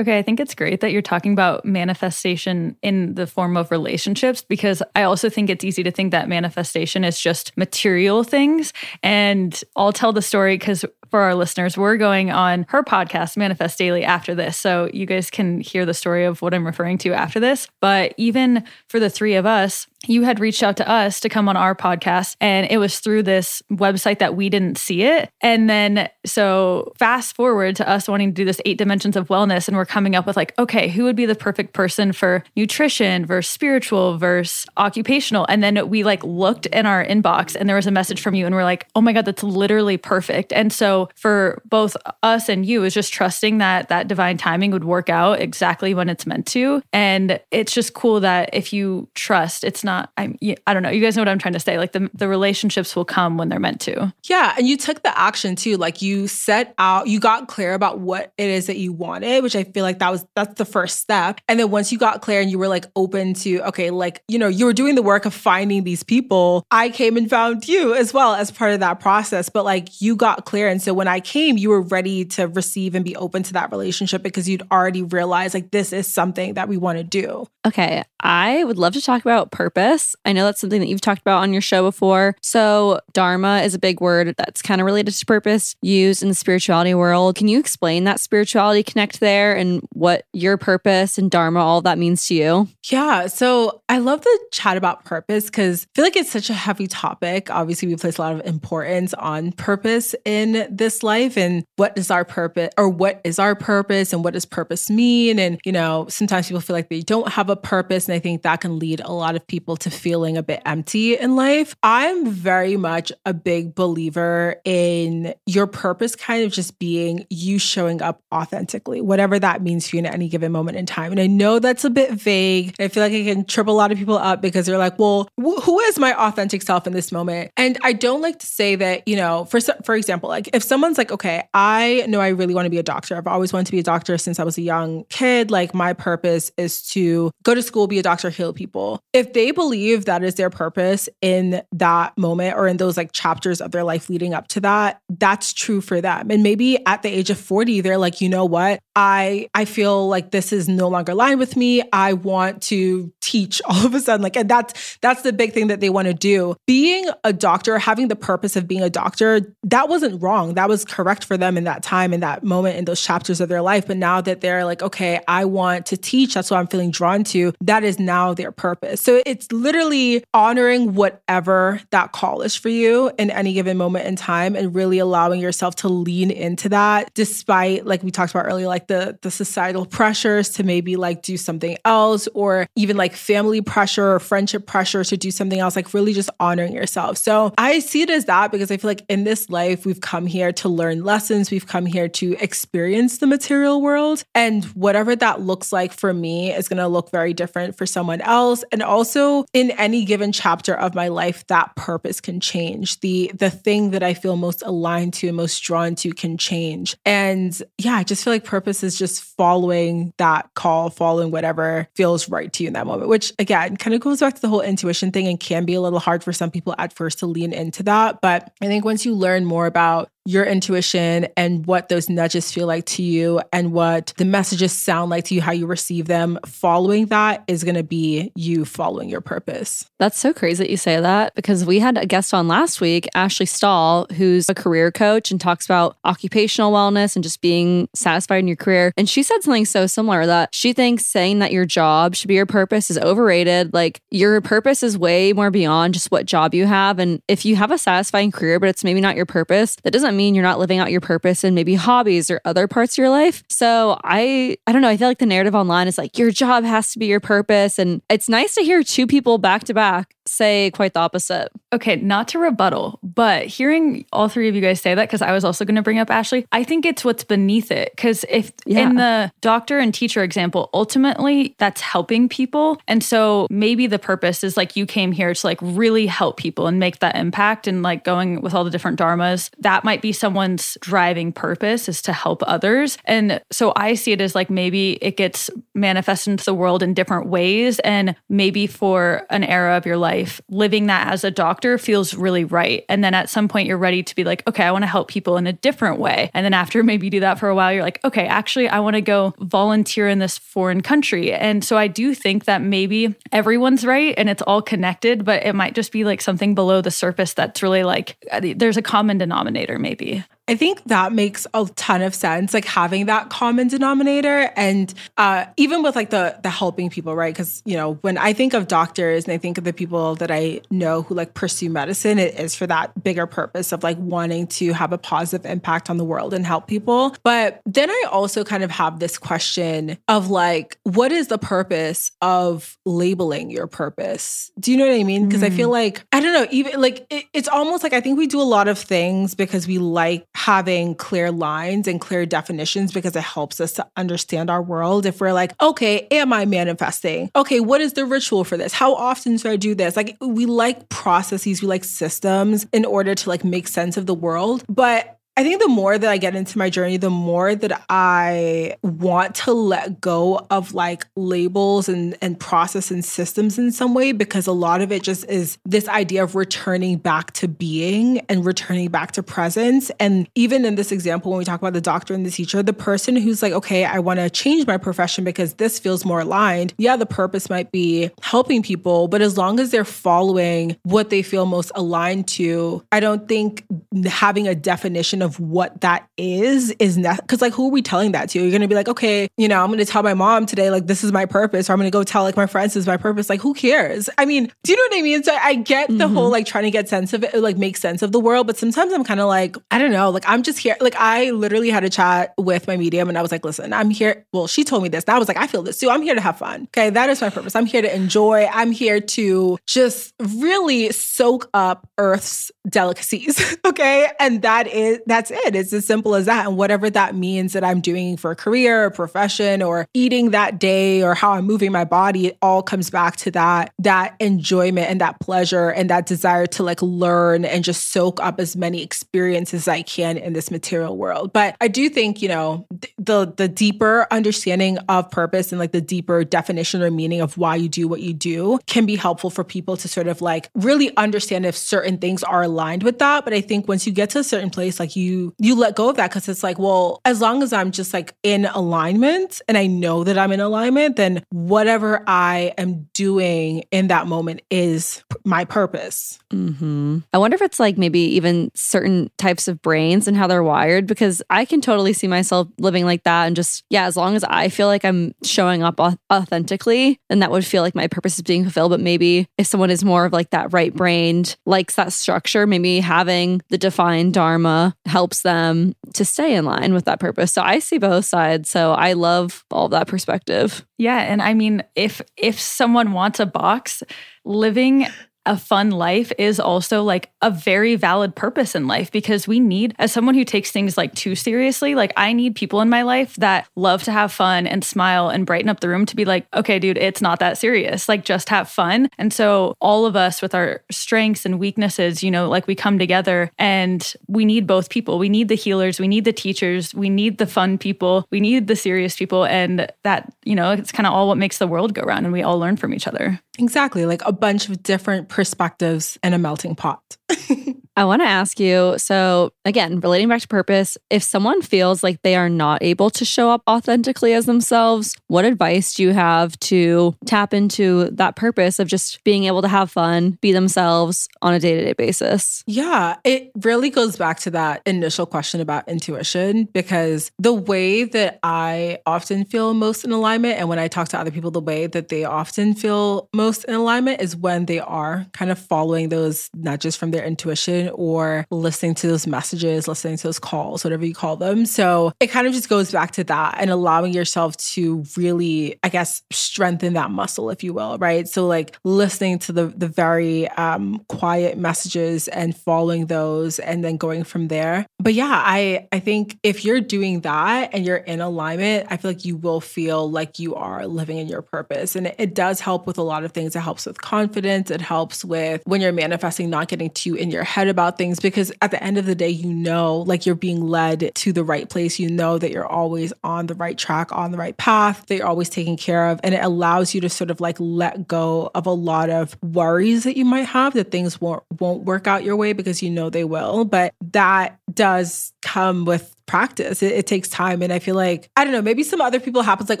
[0.00, 4.42] Okay, I think it's great that you're talking about manifestation in the form of relationships
[4.42, 8.72] because I also think it's easy to think that manifestation is just material things.
[9.00, 13.78] And I'll tell the story because for our listeners, we're going on her podcast, Manifest
[13.78, 14.56] Daily, after this.
[14.56, 17.68] So you guys can hear the story of what I'm referring to after this.
[17.80, 21.48] But even for the three of us, you had reached out to us to come
[21.48, 25.30] on our podcast, and it was through this website that we didn't see it.
[25.40, 29.68] And then, so fast forward to us wanting to do this eight dimensions of wellness,
[29.68, 33.24] and we're coming up with like, okay, who would be the perfect person for nutrition
[33.26, 35.46] versus spiritual versus occupational?
[35.48, 38.46] And then we like looked in our inbox, and there was a message from you,
[38.46, 40.52] and we're like, oh my God, that's literally perfect.
[40.52, 44.84] And so for both us and you, is just trusting that that divine timing would
[44.84, 46.82] work out exactly when it's meant to.
[46.92, 50.12] And it's just cool that if you trust, it's not not.
[50.16, 50.38] I'm.
[50.66, 50.90] I don't know.
[50.90, 51.78] You guys know what I'm trying to say.
[51.78, 54.12] Like the the relationships will come when they're meant to.
[54.24, 55.76] Yeah, and you took the action too.
[55.76, 59.56] Like you set out, you got clear about what it is that you wanted, which
[59.56, 61.40] I feel like that was that's the first step.
[61.48, 64.38] And then once you got clear and you were like open to okay, like you
[64.38, 66.66] know, you were doing the work of finding these people.
[66.70, 69.48] I came and found you as well as part of that process.
[69.48, 72.94] But like you got clear, and so when I came, you were ready to receive
[72.94, 76.68] and be open to that relationship because you'd already realized like this is something that
[76.68, 77.46] we want to do.
[77.66, 79.83] Okay, I would love to talk about purpose.
[80.24, 82.36] I know that's something that you've talked about on your show before.
[82.42, 86.34] So, Dharma is a big word that's kind of related to purpose used in the
[86.34, 87.36] spirituality world.
[87.36, 91.98] Can you explain that spirituality connect there and what your purpose and Dharma, all that
[91.98, 92.68] means to you?
[92.84, 93.26] Yeah.
[93.26, 96.86] So, I love the chat about purpose because I feel like it's such a heavy
[96.86, 97.50] topic.
[97.50, 102.10] Obviously, we place a lot of importance on purpose in this life and what is
[102.10, 105.38] our purpose or what is our purpose and what does purpose mean?
[105.38, 108.08] And, you know, sometimes people feel like they don't have a purpose.
[108.08, 111.16] And I think that can lead a lot of people to feeling a bit empty
[111.16, 111.74] in life.
[111.82, 118.02] I'm very much a big believer in your purpose kind of just being you showing
[118.02, 121.12] up authentically, whatever that means for you at any given moment in time.
[121.12, 122.74] And I know that's a bit vague.
[122.78, 125.28] I feel like it can trip a lot of people up because they're like, well,
[125.40, 127.50] wh- who is my authentic self in this moment?
[127.56, 130.98] And I don't like to say that, you know, for for example, like if someone's
[130.98, 133.16] like, okay, I know I really want to be a doctor.
[133.16, 135.50] I've always wanted to be a doctor since I was a young kid.
[135.50, 139.00] Like my purpose is to go to school, be a doctor, heal people.
[139.12, 143.60] If they believe that is their purpose in that moment or in those like chapters
[143.60, 146.30] of their life leading up to that, that's true for them.
[146.30, 148.80] And maybe at the age of 40, they're like, you know what?
[148.96, 151.82] I I feel like this is no longer aligned with me.
[151.92, 154.22] I want to teach all of a sudden.
[154.22, 156.56] Like, and that's that's the big thing that they want to do.
[156.66, 160.54] Being a doctor, having the purpose of being a doctor, that wasn't wrong.
[160.54, 163.48] That was correct for them in that time, in that moment, in those chapters of
[163.48, 163.86] their life.
[163.86, 167.24] But now that they're like, okay, I want to teach, that's what I'm feeling drawn
[167.24, 167.52] to.
[167.60, 169.00] That is now their purpose.
[169.00, 174.16] So it's literally honoring whatever that call is for you in any given moment in
[174.16, 178.68] time and really allowing yourself to lean into that despite like we talked about earlier
[178.68, 183.60] like the the societal pressures to maybe like do something else or even like family
[183.60, 187.18] pressure or friendship pressure to do something else like really just honoring yourself.
[187.18, 190.26] So I see it as that because I feel like in this life we've come
[190.26, 194.24] here to learn lessons, we've come here to experience the material world.
[194.34, 198.20] And whatever that looks like for me is going to look very different for someone
[198.20, 198.64] else.
[198.72, 203.00] And also in any given chapter of my life that purpose can change.
[203.00, 206.96] The the thing that I feel most aligned to and most drawn to can change.
[207.04, 212.28] And yeah, I just feel like purpose is just following that call, following whatever feels
[212.28, 214.60] right to you in that moment, which again kind of goes back to the whole
[214.60, 217.52] intuition thing and can be a little hard for some people at first to lean
[217.52, 218.20] into that.
[218.20, 222.66] But I think once you learn more about your intuition and what those nudges feel
[222.66, 226.38] like to you and what the messages sound like to you, how you receive them,
[226.46, 229.86] following that is going to be you following your purpose.
[229.98, 233.06] That's so crazy that you say that because we had a guest on last week,
[233.14, 238.38] Ashley Stahl, who's a career coach and talks about occupational wellness and just being satisfied
[238.38, 238.92] in your career.
[238.96, 242.34] And she said something so similar that she thinks saying that your job should be
[242.34, 243.74] your purpose is overrated.
[243.74, 246.98] Like your purpose is way more beyond just what job you have.
[246.98, 250.13] And if you have a satisfying career, but it's maybe not your purpose, that doesn't
[250.14, 253.10] mean you're not living out your purpose and maybe hobbies or other parts of your
[253.10, 253.44] life.
[253.48, 256.64] So I I don't know, I feel like the narrative online is like your job
[256.64, 260.14] has to be your purpose and it's nice to hear two people back to back
[260.26, 261.50] say quite the opposite.
[261.72, 265.32] Okay, not to rebuttal, but hearing all three of you guys say that because I
[265.32, 268.52] was also going to bring up Ashley, I think it's what's beneath it cuz if
[268.66, 268.88] yeah.
[268.88, 272.80] in the doctor and teacher example, ultimately that's helping people.
[272.86, 276.66] And so maybe the purpose is like you came here to like really help people
[276.66, 279.50] and make that impact and like going with all the different dharmas.
[279.58, 282.98] That might be someone's driving purpose is to help others.
[283.04, 286.94] And so I see it as like maybe it gets manifested into the world in
[286.94, 287.78] different ways.
[287.80, 290.13] And maybe for an era of your life,
[290.48, 292.84] living that as a doctor feels really right.
[292.88, 295.08] And then at some point, you're ready to be like, okay, I want to help
[295.08, 296.30] people in a different way.
[296.34, 298.94] And then after maybe do that for a while, you're like, okay, actually, I want
[298.94, 301.32] to go volunteer in this foreign country.
[301.32, 305.54] And so I do think that maybe everyone's right and it's all connected, but it
[305.54, 309.18] might just be like something below the surface that's really like uh, there's a common
[309.18, 310.24] denominator, maybe.
[310.46, 315.46] I think that makes a ton of sense, like having that common denominator, and uh,
[315.56, 317.32] even with like the the helping people, right?
[317.32, 320.30] Because you know, when I think of doctors and I think of the people that
[320.30, 324.46] I know who like pursue medicine, it is for that bigger purpose of like wanting
[324.48, 327.16] to have a positive impact on the world and help people.
[327.22, 332.12] But then I also kind of have this question of like, what is the purpose
[332.20, 334.52] of labeling your purpose?
[334.60, 335.26] Do you know what I mean?
[335.26, 335.46] Because mm.
[335.46, 338.26] I feel like I don't know, even like it, it's almost like I think we
[338.26, 343.14] do a lot of things because we like having clear lines and clear definitions because
[343.16, 345.06] it helps us to understand our world.
[345.06, 347.30] If we're like, okay, am I manifesting?
[347.36, 348.72] Okay, what is the ritual for this?
[348.72, 349.96] How often should I do this?
[349.96, 354.14] Like, we like processes, we like systems in order to like make sense of the
[354.14, 354.64] world.
[354.68, 358.76] But I think the more that I get into my journey, the more that I
[358.82, 364.12] want to let go of like labels and, and process and systems in some way,
[364.12, 368.46] because a lot of it just is this idea of returning back to being and
[368.46, 369.90] returning back to presence.
[369.98, 372.72] And even in this example, when we talk about the doctor and the teacher, the
[372.72, 376.74] person who's like, okay, I want to change my profession because this feels more aligned.
[376.78, 381.22] Yeah, the purpose might be helping people, but as long as they're following what they
[381.22, 383.64] feel most aligned to, I don't think
[384.06, 388.12] having a definition of what that is is not because like who are we telling
[388.12, 388.40] that to?
[388.40, 391.02] You're gonna be like, okay, you know, I'm gonna tell my mom today, like this
[391.02, 393.28] is my purpose, or I'm gonna go tell like my friends this is my purpose.
[393.28, 394.08] Like, who cares?
[394.18, 395.22] I mean, do you know what I mean?
[395.22, 396.14] So I get the mm-hmm.
[396.14, 398.56] whole like trying to get sense of it, like make sense of the world, but
[398.56, 400.76] sometimes I'm kind of like, I don't know, like I'm just here.
[400.80, 403.90] Like I literally had a chat with my medium and I was like, listen, I'm
[403.90, 404.26] here.
[404.32, 405.04] Well, she told me this.
[405.04, 405.90] And I was like, I feel this too.
[405.90, 406.62] I'm here to have fun.
[406.64, 406.90] Okay.
[406.90, 407.56] That is my purpose.
[407.56, 408.46] I'm here to enjoy.
[408.52, 413.56] I'm here to just really soak up Earth's delicacies.
[413.64, 414.10] okay.
[414.18, 415.54] And that is that's it.
[415.54, 416.46] It's as simple as that.
[416.46, 420.58] And whatever that means that I'm doing for a career or profession or eating that
[420.58, 424.90] day or how I'm moving my body, it all comes back to that, that enjoyment
[424.90, 428.82] and that pleasure and that desire to like learn and just soak up as many
[428.82, 431.32] experiences as I can in this material world.
[431.32, 432.66] But I do think, you know,
[432.98, 437.54] the the deeper understanding of purpose and like the deeper definition or meaning of why
[437.54, 440.94] you do what you do can be helpful for people to sort of like really
[440.96, 443.22] understand if certain things are aligned with that.
[443.22, 445.76] But I think once you get to a certain place, like you you you let
[445.76, 449.40] go of that because it's like, well, as long as I'm just like in alignment
[449.48, 454.42] and I know that I'm in alignment, then whatever I am doing in that moment
[454.50, 456.18] is my purpose.
[456.30, 456.98] Mm-hmm.
[457.12, 460.86] I wonder if it's like maybe even certain types of brains and how they're wired
[460.86, 464.24] because I can totally see myself living like that and just, yeah, as long as
[464.24, 465.80] I feel like I'm showing up
[466.12, 468.70] authentically, then that would feel like my purpose is being fulfilled.
[468.70, 472.80] But maybe if someone is more of like that right brained, likes that structure, maybe
[472.80, 477.32] having the defined Dharma helps them to stay in line with that purpose.
[477.32, 478.48] So I see both sides.
[478.48, 480.64] So I love all that perspective.
[480.78, 483.82] Yeah, and I mean if if someone wants a box,
[484.24, 484.86] living
[485.26, 489.74] a fun life is also like a very valid purpose in life because we need,
[489.78, 493.14] as someone who takes things like too seriously, like I need people in my life
[493.16, 496.26] that love to have fun and smile and brighten up the room to be like,
[496.34, 497.88] okay, dude, it's not that serious.
[497.88, 498.88] Like just have fun.
[498.98, 502.78] And so all of us with our strengths and weaknesses, you know, like we come
[502.78, 504.98] together and we need both people.
[504.98, 508.46] We need the healers, we need the teachers, we need the fun people, we need
[508.46, 509.24] the serious people.
[509.24, 512.12] And that, you know, it's kind of all what makes the world go round and
[512.12, 513.20] we all learn from each other.
[513.38, 513.84] Exactly.
[513.86, 516.82] Like a bunch of different perspectives in a melting pot.
[517.76, 522.00] I want to ask you so, again, relating back to purpose, if someone feels like
[522.02, 526.38] they are not able to show up authentically as themselves, what advice do you have
[526.40, 531.34] to tap into that purpose of just being able to have fun, be themselves on
[531.34, 532.44] a day to day basis?
[532.46, 538.20] Yeah, it really goes back to that initial question about intuition because the way that
[538.22, 541.66] I often feel most in alignment, and when I talk to other people, the way
[541.66, 546.30] that they often feel most in alignment is when they are kind of following those
[546.34, 550.94] nudges from their intuition or listening to those messages, listening to those calls, whatever you
[550.94, 551.46] call them.
[551.46, 555.68] So it kind of just goes back to that and allowing yourself to really, I
[555.68, 558.08] guess, strengthen that muscle, if you will, right?
[558.08, 563.76] So like listening to the the very um, quiet messages and following those and then
[563.76, 564.66] going from there.
[564.78, 568.90] But yeah, I I think if you're doing that and you're in alignment, I feel
[568.90, 571.76] like you will feel like you are living in your purpose.
[571.76, 573.36] And it, it does help with a lot of things.
[573.36, 574.50] It helps with confidence.
[574.50, 578.32] It helps with when you're manifesting, not getting too in your head about things because
[578.42, 581.48] at the end of the day, you know, like you're being led to the right
[581.48, 581.78] place.
[581.78, 585.06] You know that you're always on the right track, on the right path, that you're
[585.06, 586.00] always taken care of.
[586.02, 589.84] And it allows you to sort of like let go of a lot of worries
[589.84, 592.90] that you might have that things won't won't work out your way because you know
[592.90, 593.44] they will.
[593.44, 596.62] But that does come with practice.
[596.62, 597.40] It, it, takes time.
[597.42, 599.60] And I feel like, I don't know, maybe some other people happens like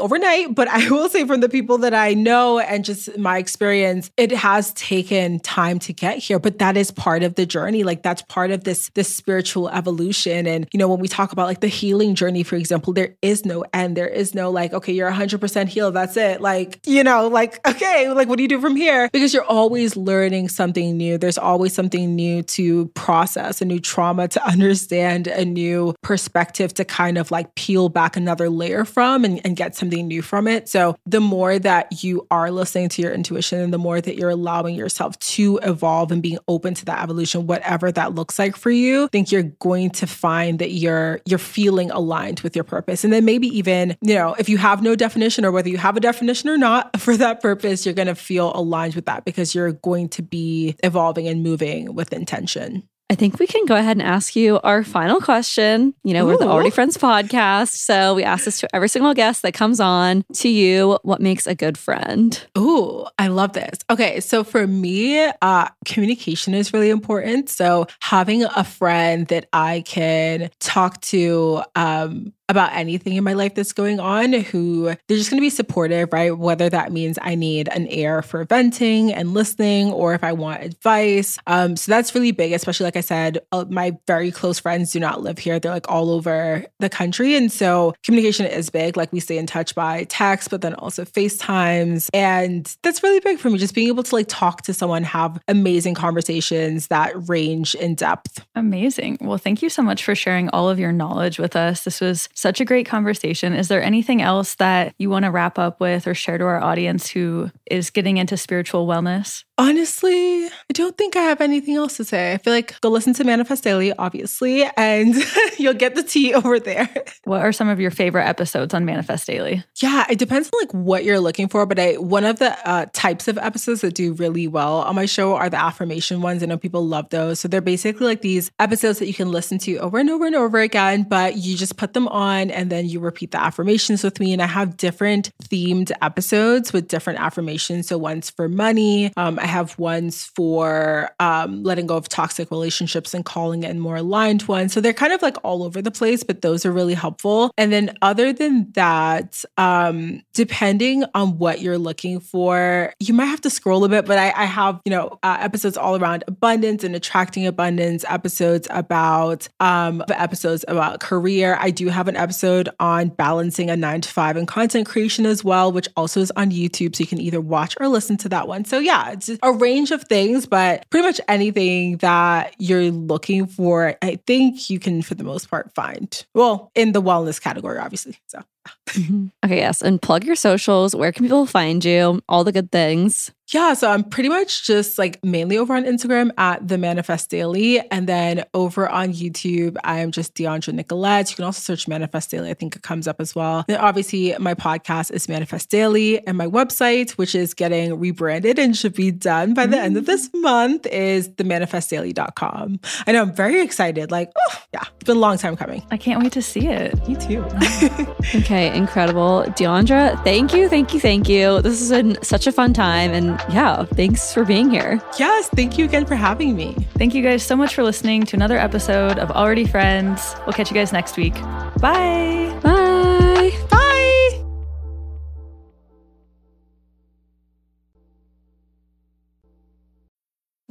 [0.00, 4.10] overnight, but I will say from the people that I know and just my experience,
[4.16, 6.38] it has taken time to get here.
[6.38, 7.82] But that is part of the journey.
[7.82, 10.46] Like that's part of this, this spiritual evolution.
[10.46, 13.46] And, you know, when we talk about like the healing journey, for example, there is
[13.46, 13.96] no end.
[13.96, 15.94] There is no like, okay, you're 100% healed.
[15.94, 16.42] That's it.
[16.42, 19.08] Like, you know, like, okay, like what do you do from here?
[19.12, 21.16] Because you're always learning something new.
[21.16, 26.74] There's always something new to process, a new trauma to understand, a new perspective perspective
[26.74, 30.48] to kind of like peel back another layer from and, and get something new from
[30.48, 30.68] it.
[30.68, 34.30] So the more that you are listening to your intuition and the more that you're
[34.30, 38.72] allowing yourself to evolve and being open to that evolution, whatever that looks like for
[38.72, 43.04] you, I think you're going to find that you're you're feeling aligned with your purpose.
[43.04, 45.96] And then maybe even, you know, if you have no definition or whether you have
[45.96, 49.54] a definition or not for that purpose, you're going to feel aligned with that because
[49.54, 52.88] you're going to be evolving and moving with intention.
[53.10, 55.94] I think we can go ahead and ask you our final question.
[56.04, 57.72] You know, we're the Already Friends podcast.
[57.72, 61.46] So we ask this to every single guest that comes on to you what makes
[61.46, 62.46] a good friend?
[62.56, 63.78] Ooh, I love this.
[63.90, 67.50] Okay, so for me, uh, communication is really important.
[67.50, 73.54] So having a friend that I can talk to um, about anything in my life
[73.54, 76.36] that's going on, who they're just going to be supportive, right?
[76.36, 80.62] Whether that means I need an ear for venting and listening, or if I want
[80.62, 81.38] advice.
[81.46, 85.00] Um, so that's really big, especially like I said, uh, my very close friends do
[85.00, 88.96] not live here; they're like all over the country, and so communication is big.
[88.96, 93.38] Like we stay in touch by text, but then also FaceTimes, and that's really big
[93.38, 93.58] for me.
[93.58, 98.44] Just being able to like talk to someone, have amazing conversations that range in depth.
[98.54, 99.18] Amazing.
[99.20, 101.84] Well, thank you so much for sharing all of your knowledge with us.
[101.84, 103.54] This was such a great conversation.
[103.54, 106.60] Is there anything else that you want to wrap up with or share to our
[106.60, 109.44] audience who is getting into spiritual wellness?
[109.56, 112.32] Honestly, I don't think I have anything else to say.
[112.32, 115.14] I feel like go listen to Manifest Daily, obviously, and
[115.58, 116.88] you'll get the tea over there.
[117.22, 119.62] What are some of your favorite episodes on Manifest Daily?
[119.80, 122.86] Yeah, it depends on like what you're looking for, but I one of the uh,
[122.92, 126.42] types of episodes that do really well on my show are the affirmation ones.
[126.42, 127.38] I know people love those.
[127.38, 130.34] So they're basically like these episodes that you can listen to over and over and
[130.34, 134.20] over again, but you just put them on and then you repeat the affirmations with
[134.20, 134.32] me.
[134.32, 137.88] And I have different themed episodes with different affirmations.
[137.88, 139.12] So one's for money.
[139.16, 143.96] Um, I have ones for um, letting go of toxic relationships and calling in more
[143.96, 144.72] aligned ones.
[144.72, 147.50] So they're kind of like all over the place, but those are really helpful.
[147.56, 153.40] And then other than that, um, depending on what you're looking for, you might have
[153.42, 156.84] to scroll a bit, but I, I have, you know, uh, episodes all around abundance
[156.84, 161.56] and attracting abundance, episodes about, um, episodes about career.
[161.60, 165.44] I do have an episode on balancing a nine to five and content creation as
[165.44, 166.96] well, which also is on YouTube.
[166.96, 168.64] So you can either watch or listen to that one.
[168.64, 173.96] So yeah, it's a range of things, but pretty much anything that you're looking for,
[174.02, 176.24] I think you can, for the most part, find.
[176.34, 178.18] Well, in the wellness category, obviously.
[178.26, 178.42] So
[178.90, 179.26] Mm-hmm.
[179.44, 179.82] Okay, yes.
[179.82, 180.96] And plug your socials.
[180.96, 182.22] Where can people find you?
[182.28, 183.30] All the good things.
[183.52, 187.78] Yeah, so I'm pretty much just like mainly over on Instagram at the Manifest Daily,
[187.90, 191.30] and then over on YouTube, I am just Deandra Nicolette.
[191.30, 193.64] You can also search Manifest Daily; I think it comes up as well.
[193.68, 198.74] Then obviously, my podcast is Manifest Daily, and my website, which is getting rebranded and
[198.74, 200.40] should be done by the end of this mm.
[200.40, 202.80] month, is themanifestdaily.com.
[203.06, 204.10] I know I'm very excited.
[204.10, 205.84] Like, oh yeah, it's been a long time coming.
[205.90, 207.06] I can't wait to see it.
[207.06, 207.44] Me too.
[208.34, 209.44] Okay, incredible.
[209.48, 211.60] Deandra, thank you, thank you, thank you.
[211.62, 213.12] This has been such a fun time.
[213.12, 215.00] And yeah, thanks for being here.
[215.18, 216.74] yes, thank you again for having me.
[216.98, 220.34] Thank you guys so much for listening to another episode of Already Friends.
[220.46, 221.34] We'll catch you guys next week.
[221.80, 222.58] Bye.
[222.62, 223.50] Bye.
[223.50, 223.63] Bye.